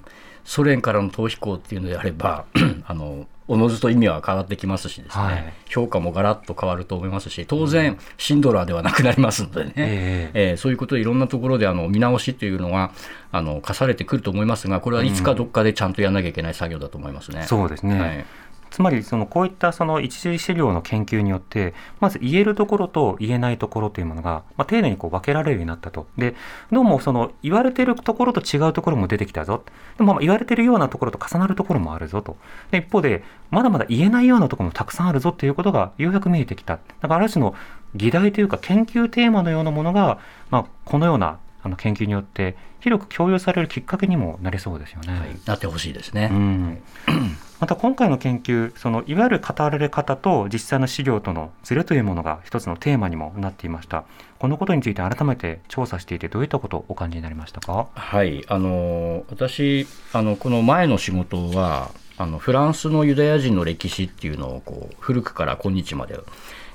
[0.44, 2.46] ソ連からの逃避行っていうのであれば
[2.88, 5.54] あのおのずと意味は変わってきますしですね、はい。
[5.70, 10.54] 評価もガラッと変わると思いますし当然シンドラーではなくなりますのでね、ええ。
[10.56, 12.92] ーそういうことでいろんなところであの見直しというのが
[13.32, 17.44] あの課されてくると思いますがこれはいつかどっかでちゃんとやらなきゃいけない作業だと思いますね。
[17.44, 18.26] そうですね、はい
[18.70, 26.08] つまりそのこういったその一次資料の研究によってまず言えるところと言えないところというものが、まあ、丁寧にこう分けられるようになったと。
[26.18, 26.36] で
[26.72, 29.64] どうもその言われてるところと違うところも出てきたぞ。
[29.98, 32.38] でも言われてるようなところと重なるところもあるぞと。
[32.72, 36.80] で一方でまだまだ言えないようなところもたくさんあるぞということがようやく見えてきた。
[37.02, 37.56] だからある種の
[37.96, 45.14] 議題というか研究テーマのようなものが、まあ、このようなあの研究によって広く共有されるきっかけにもなりそうですよね。
[45.14, 45.30] はい。
[45.46, 46.30] なってほしいですね。
[46.32, 46.82] うん。
[47.60, 54.06] また今回の研究そのいわゆる語られ方と実際の資料とのズレというものが一つのテーマにもなっていました。
[54.38, 57.88] このことについて改めて調査していてどういったことをお感じになりましたか？
[57.96, 66.20] はい、あの私あのこの前の仕事はあのフランスのユダヤ人の歴史っていうのをこう古くから今日まで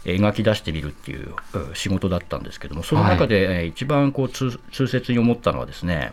[0.04, 6.12] 描き出してみるっていううん仕事だったんですけどもその中でえー一番こう痛痛切に思ったのはですね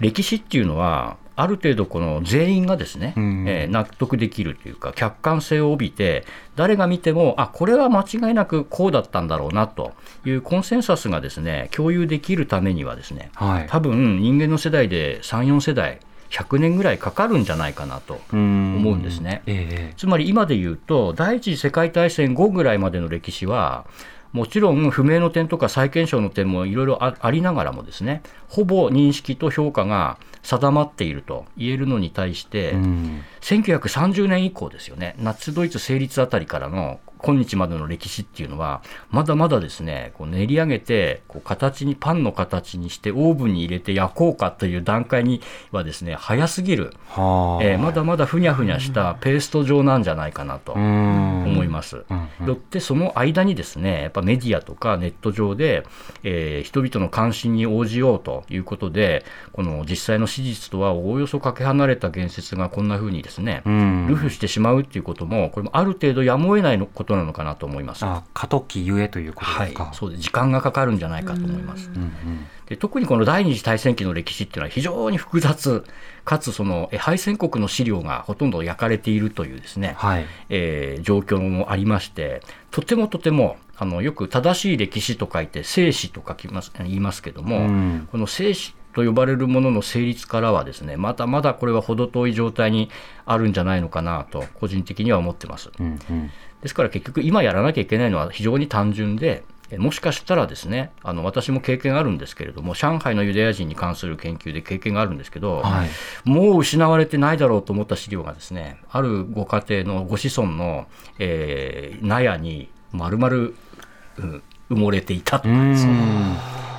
[0.00, 3.44] 歴史っていうのはある程度この全員がですね、うん。
[3.46, 6.24] えー納得できるというか客観性を帯びて
[6.56, 9.92] 誰が見てもあこれは間違いなくこうだったんだろうなと
[10.24, 13.66] いうコンセンサスがですね共有できるためにはですねはい。
[13.68, 16.00] 多分人間の世代で34世代
[16.30, 19.42] 100年ぐらいかかるんじゃないかなと思思うんですね。
[19.46, 23.86] えつまり今で言うと第一次世界大戦後ぐらいまでの歴史は
[24.32, 33.22] もちろん不明の点とか再検証の点もいろいろあありながらもですねほぼ認識と評価が定まっていると言えるのに対して、えうん。
[33.40, 45.40] 1930年以降ですよね、ナチス・ドイツ成立あたりからの今日までの歴史っていうのは、まだまだですね、こう練り上げて、こう形に、パンの形にして、オーブンに入れて焼こうかという段階に
[45.72, 52.04] はですね、早すぎる、はあえーまだまだふにゃふにゃしたペースト状なんじゃないかなと思います。
[52.46, 55.84] よってその間にですねやっぱメディアとかネット上で、
[56.22, 68.04] えー人々の関心に応じようということでこの実際の史実とはおおよそかけ離れた言説がこんな風にですね、うん流布してしまうっていうこともこれもある程度やむを得ないのことなのかなと思います。
[68.04, 70.22] あ過渡期ゆえということはいですか、、そうです。
[70.22, 71.88] 時間がかかるんじゃないかと思います。
[71.88, 75.84] うんうんで特にこの第二次大戦期の歴史っていうのは非常に複雑
[76.26, 80.26] かつそのえ敗戦国の資料がほとんど焼かれているというですね、はい。
[80.50, 88.08] えー状況もありましてとてもとてもあのよく正しい歴史と書いて正史と書きます言いますけども、うん。
[88.12, 92.90] この正史と呼ばれるものの成立からはですねまだまだこれは程遠い状態に
[93.24, 95.70] あるんじゃないのかなと個人的には思ってます。
[95.78, 96.30] うんうん
[96.62, 105.88] ですから結局今やらなきゃいけないのは非常に単純でえもしかしたらですねあの私も経験あるんですけれども上海のユダヤ人に関する研究で経験があるんですけど、はい。
[106.24, 110.86] もう失われてないだろうと思った資料がですねあるご家庭のご子孫の、
[111.18, 116.36] えー納屋に丸々、うん埋もれていたとうーん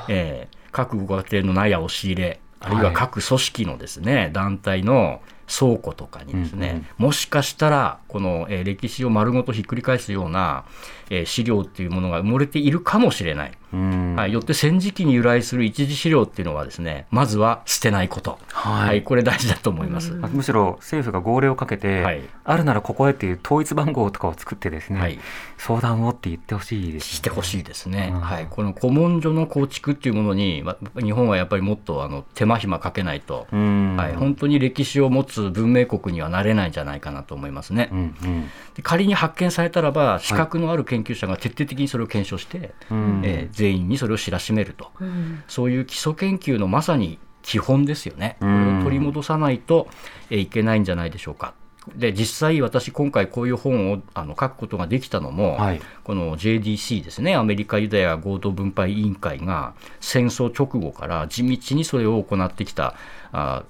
[0.08, 2.94] えー各ご家庭の納屋押し入れあるいははい。
[2.94, 10.66] 各組織のですね、団体の倉庫とかにですね、うんうんもしかしたらこの、えー歴史を丸ごとひっくり返すような、
[11.10, 14.16] えー資料っていうものが埋もれているかもしれない、うん。
[14.16, 19.04] はい、よって戦時期に由来する一次資料っていうのはですねまずは捨てないこと、はい。
[19.04, 20.12] これ大事だと思います。
[20.12, 22.22] まあむしろ政府が号令をかけて、はい。
[22.44, 25.20] あるならここへっていう統一番号とかを作ってですね、はい。
[25.58, 28.20] 相談をって言ってほしいです、ね、してほしいですね、うん。
[28.22, 33.96] はい、この古文書の構築っていうものに、ま日本はやっぱりもっとあの手間暇かけないと、うん。
[33.98, 37.90] はい、本当に歴史を持つ文明国にはなれないんじゃないかなと思いますね。
[37.92, 38.50] うんうん。
[38.76, 43.22] で仮に発見されたらば、資格のある研究者が徹底的にそれを検証して、うん。
[43.24, 45.44] えー全員にそれを知らしめると、うん。
[45.48, 49.88] そういう基礎研究のまさに基本ですよね、これうんを取り戻さないと、
[50.30, 51.54] えーいけないんじゃないでしょうか。
[51.96, 55.82] で実際、私、今回こういう本をあの書くことができたのも、はい。
[56.04, 62.96] この JDC ですね、アメリカユダヤ合同分配委員会が戦争直後から地道にそれを行ってきた
[63.32, 63.64] あ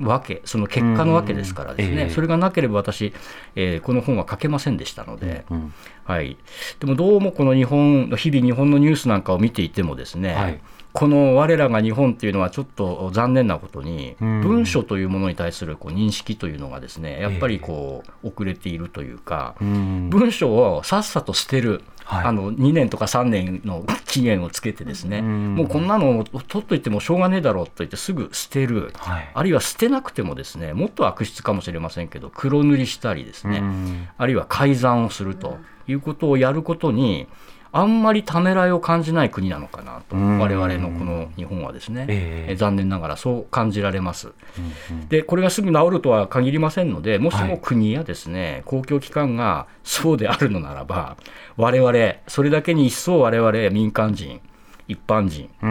[0.00, 2.10] わけ、その結果のわけですからですね、うんええ。
[2.10, 3.12] それがなければ私、
[3.54, 5.74] えーこの本は書けませんでしたので、うん。
[6.04, 6.36] はい、
[6.80, 10.60] でもどうもこの日本日々日本のニュースなんかを見ていてもですね、はい
[10.92, 14.40] この我らが日本っていうのはちょっと残念なことに、うん。
[14.40, 20.10] 文書というものに対するこう認識というのがですねやっぱりこう遅れているというか、うん。
[20.10, 22.24] 文書をさっさと捨てる、はい。
[22.26, 25.54] あの2年とか3年の期限をつけてですね、うん。
[25.54, 29.30] もうこんなの取っといてもしょうがねえだろうと言ってすぐ捨てる、はい。
[29.32, 34.08] あるいは捨てなくてもですねもっと悪質かもしれませんけど黒塗りしたりですね、うん。
[34.18, 37.28] あるいは改ざんをするということをやることに
[37.72, 40.38] あんまりためらいを感じない国なのかなと、うん。
[40.38, 42.52] 我々のこの日本はですね、ええ。
[42.52, 44.28] え残念ながらそう感じられます。
[44.28, 44.96] うん。
[44.98, 51.16] うんでこれがすぐ治るとは限りませんのでもしはいも国やですね、公共機関がそうであるのならば
[51.56, 54.40] 我々それだけに一層我々民間人
[54.88, 55.66] 一般人、う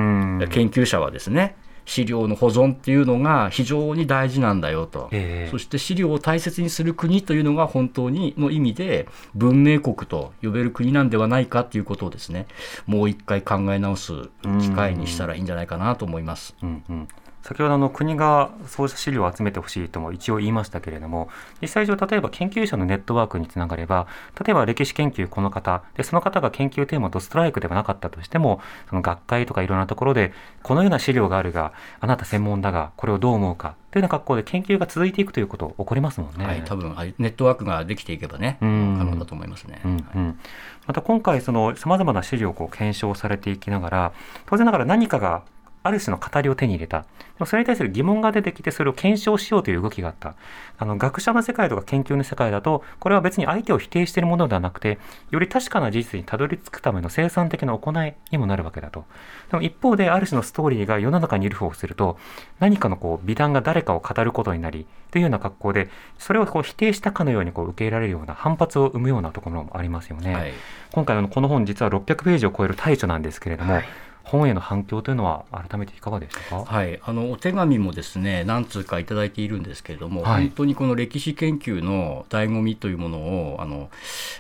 [0.46, 0.50] ん。
[0.50, 1.56] 研究者はですね
[1.90, 5.50] 資料の保存っていうのが非常に大事なんだよと、ええ。
[5.50, 12.46] そして資料を大切にする国というのが本当にの意味で文明国と呼べる国なんではないかということをですね
[12.86, 14.30] もう一回考え直す
[14.62, 16.56] 機会にしたらいいんじゃないかなと思います。
[16.62, 17.08] うんうん
[17.50, 21.30] 先ほどあの国がそうした資料を集めてほしいとも一応言いましたけれども
[21.64, 24.06] 実際上例えば研究者のネットワークにつながれば
[24.46, 30.32] 例えば歴史研究この方でその方が研究テーマとストライクではなかったとしてもその学会とかいろんなところで
[30.62, 36.46] このような資料があるがあなた専門だがこれをどう思うかというような格好で研究が続いていくということ起こりますもんね。
[36.46, 39.82] はい、多分ネットワークができていけばね、うん可能だと思いますね。
[39.84, 40.40] うんうん、
[40.86, 44.14] また今回そのさまざまな資料をこう検証されていきながら
[44.46, 45.42] 当然ながら何かが
[45.84, 47.06] ある種の語りを手に入れた。
[47.46, 50.36] それに対する疑問が出てきてそれを検証しようという動きがあった。
[50.78, 54.98] あの学者の世界とか研究の世界だとこれは別に相手を否定しているものではなくて
[55.32, 59.06] より確かな事実にたどり着くための生産的な行いにもなるわけだと。
[59.52, 62.18] でも一方である種のストーリーが世の中にいる方をすると
[62.60, 70.34] 何かのこう美談が誰かを語ることになりというような格好でそれをこう否定したかのようにこう受け入れられるような反発を生むようなところもありますよね。
[70.34, 70.54] はい。
[70.92, 73.86] 今回のこの本実は600ページを超える大著なんですけれども、はい
[74.30, 80.44] 本への反響というのは改めていかがでしたか、はい、あのお手紙もですね何通かいただいているんですけれども、はい。
[80.44, 83.90] 本当にこの歴史研究の醍醐味というものをあの、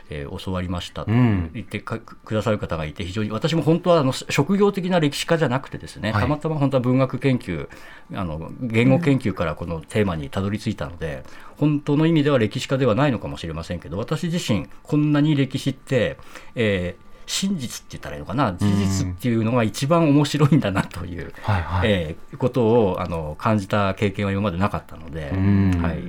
[0.09, 1.49] えー教わりましたとうん。
[1.53, 6.21] 言ってかくださる方がいて非常に私も本当はあの職業的な歴史家じゃなくてですね、はい。
[6.21, 7.67] たまたま本当は文学研究
[8.13, 11.23] あの言語研究からこのテーマにたどり着いたので、
[11.57, 16.17] 本当の意味では歴史家ではないのかもしれませんけど私自身こんなに歴史って、
[16.55, 18.53] えー真実って言ったらいいのかな？
[18.53, 21.91] 事実っていうのが一番面白いんだなという、はいはい。
[21.91, 25.71] えーことをあの感じた経験は今までなかったので、うん。
[25.79, 26.01] はい、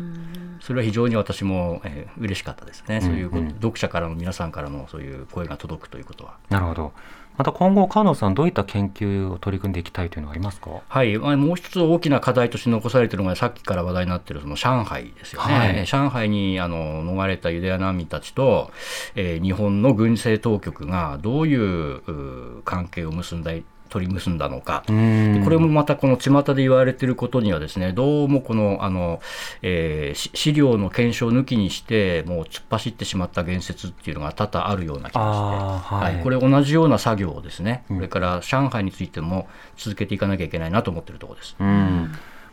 [0.62, 3.36] それは非常に私も、えー嬉しかったですね、そういううん。
[3.36, 6.38] うん読者からの皆さんからのそういう声が届くということは。
[6.48, 6.92] なるほど
[7.36, 10.82] また今後川野さんどういった研究を取り組んでいきたいというのはありますか？
[10.86, 15.68] はい、まあもう一つ大きな課題として残されているのがさっきから話題になっているその上海ですよね、はい。
[15.70, 18.70] えー上海にあの逃れたユダヤ難民たちと、
[19.14, 23.52] えー日本の軍政当局がどういう関係を結んだ
[23.90, 29.20] 取り結んだのか、これもまたこの巷で言われていることにはですねどうもこのあの、
[29.62, 36.22] えーし資料の検証抜きにしてもう突っ走ってしまった言説っていうのが多々あるような気がして、あーはい。
[36.22, 37.96] これ同じような作業をですね、うん。
[37.96, 41.56] これから上海についても続けていかなきゃいけないなと思っているところです。
[41.58, 41.66] うん。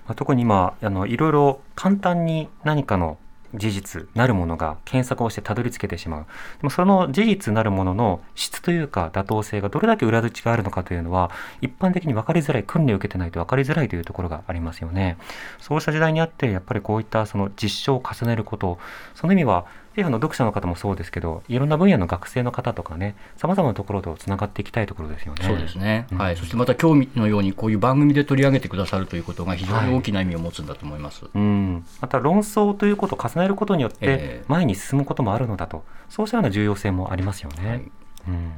[0.08, 3.18] まあ、特に今あのいろいろ簡単に何かの
[3.56, 6.24] 事実なるものが検索をしてたどり着けてしまう。
[6.24, 11.32] でもその事実なるものの質というか妥当性がどれだけ裏打ちがあるのかというのは
[11.62, 15.18] 一般的に分かりづらい訓練を受けてないと分かりづらいというところがありますよね。
[15.60, 18.78] そうした時代にあってやっぱりこういったその実証を重ねること
[19.16, 19.66] その意味は
[19.98, 25.44] ぜひあの読者の方もそうですけどいろんな分野の学生の方とかねさまざまなところとつながっていきたいところですよね。
[25.44, 26.18] そうですね、うん。
[26.20, 31.26] はい、そしてまた今日のようにこういう番組で取り上げてくださるということが非常に大きな意味を持つんだと思います。
[31.34, 34.46] うん、また論争ということを重ねることによってええ。
[34.48, 37.68] 前に進むこともあるのだと、そうしたような重要性もありますよね。
[37.68, 37.78] はい。
[37.78, 38.52] うん。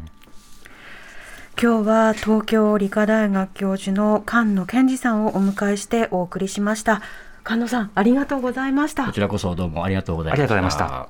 [1.61, 7.01] 今日は東京理科大学教授の菅野健二さんをお迎えしてお送りしました。
[7.45, 9.05] 菅野さんありがとうございました。
[9.05, 11.09] こちらこそどうもありがとうございました。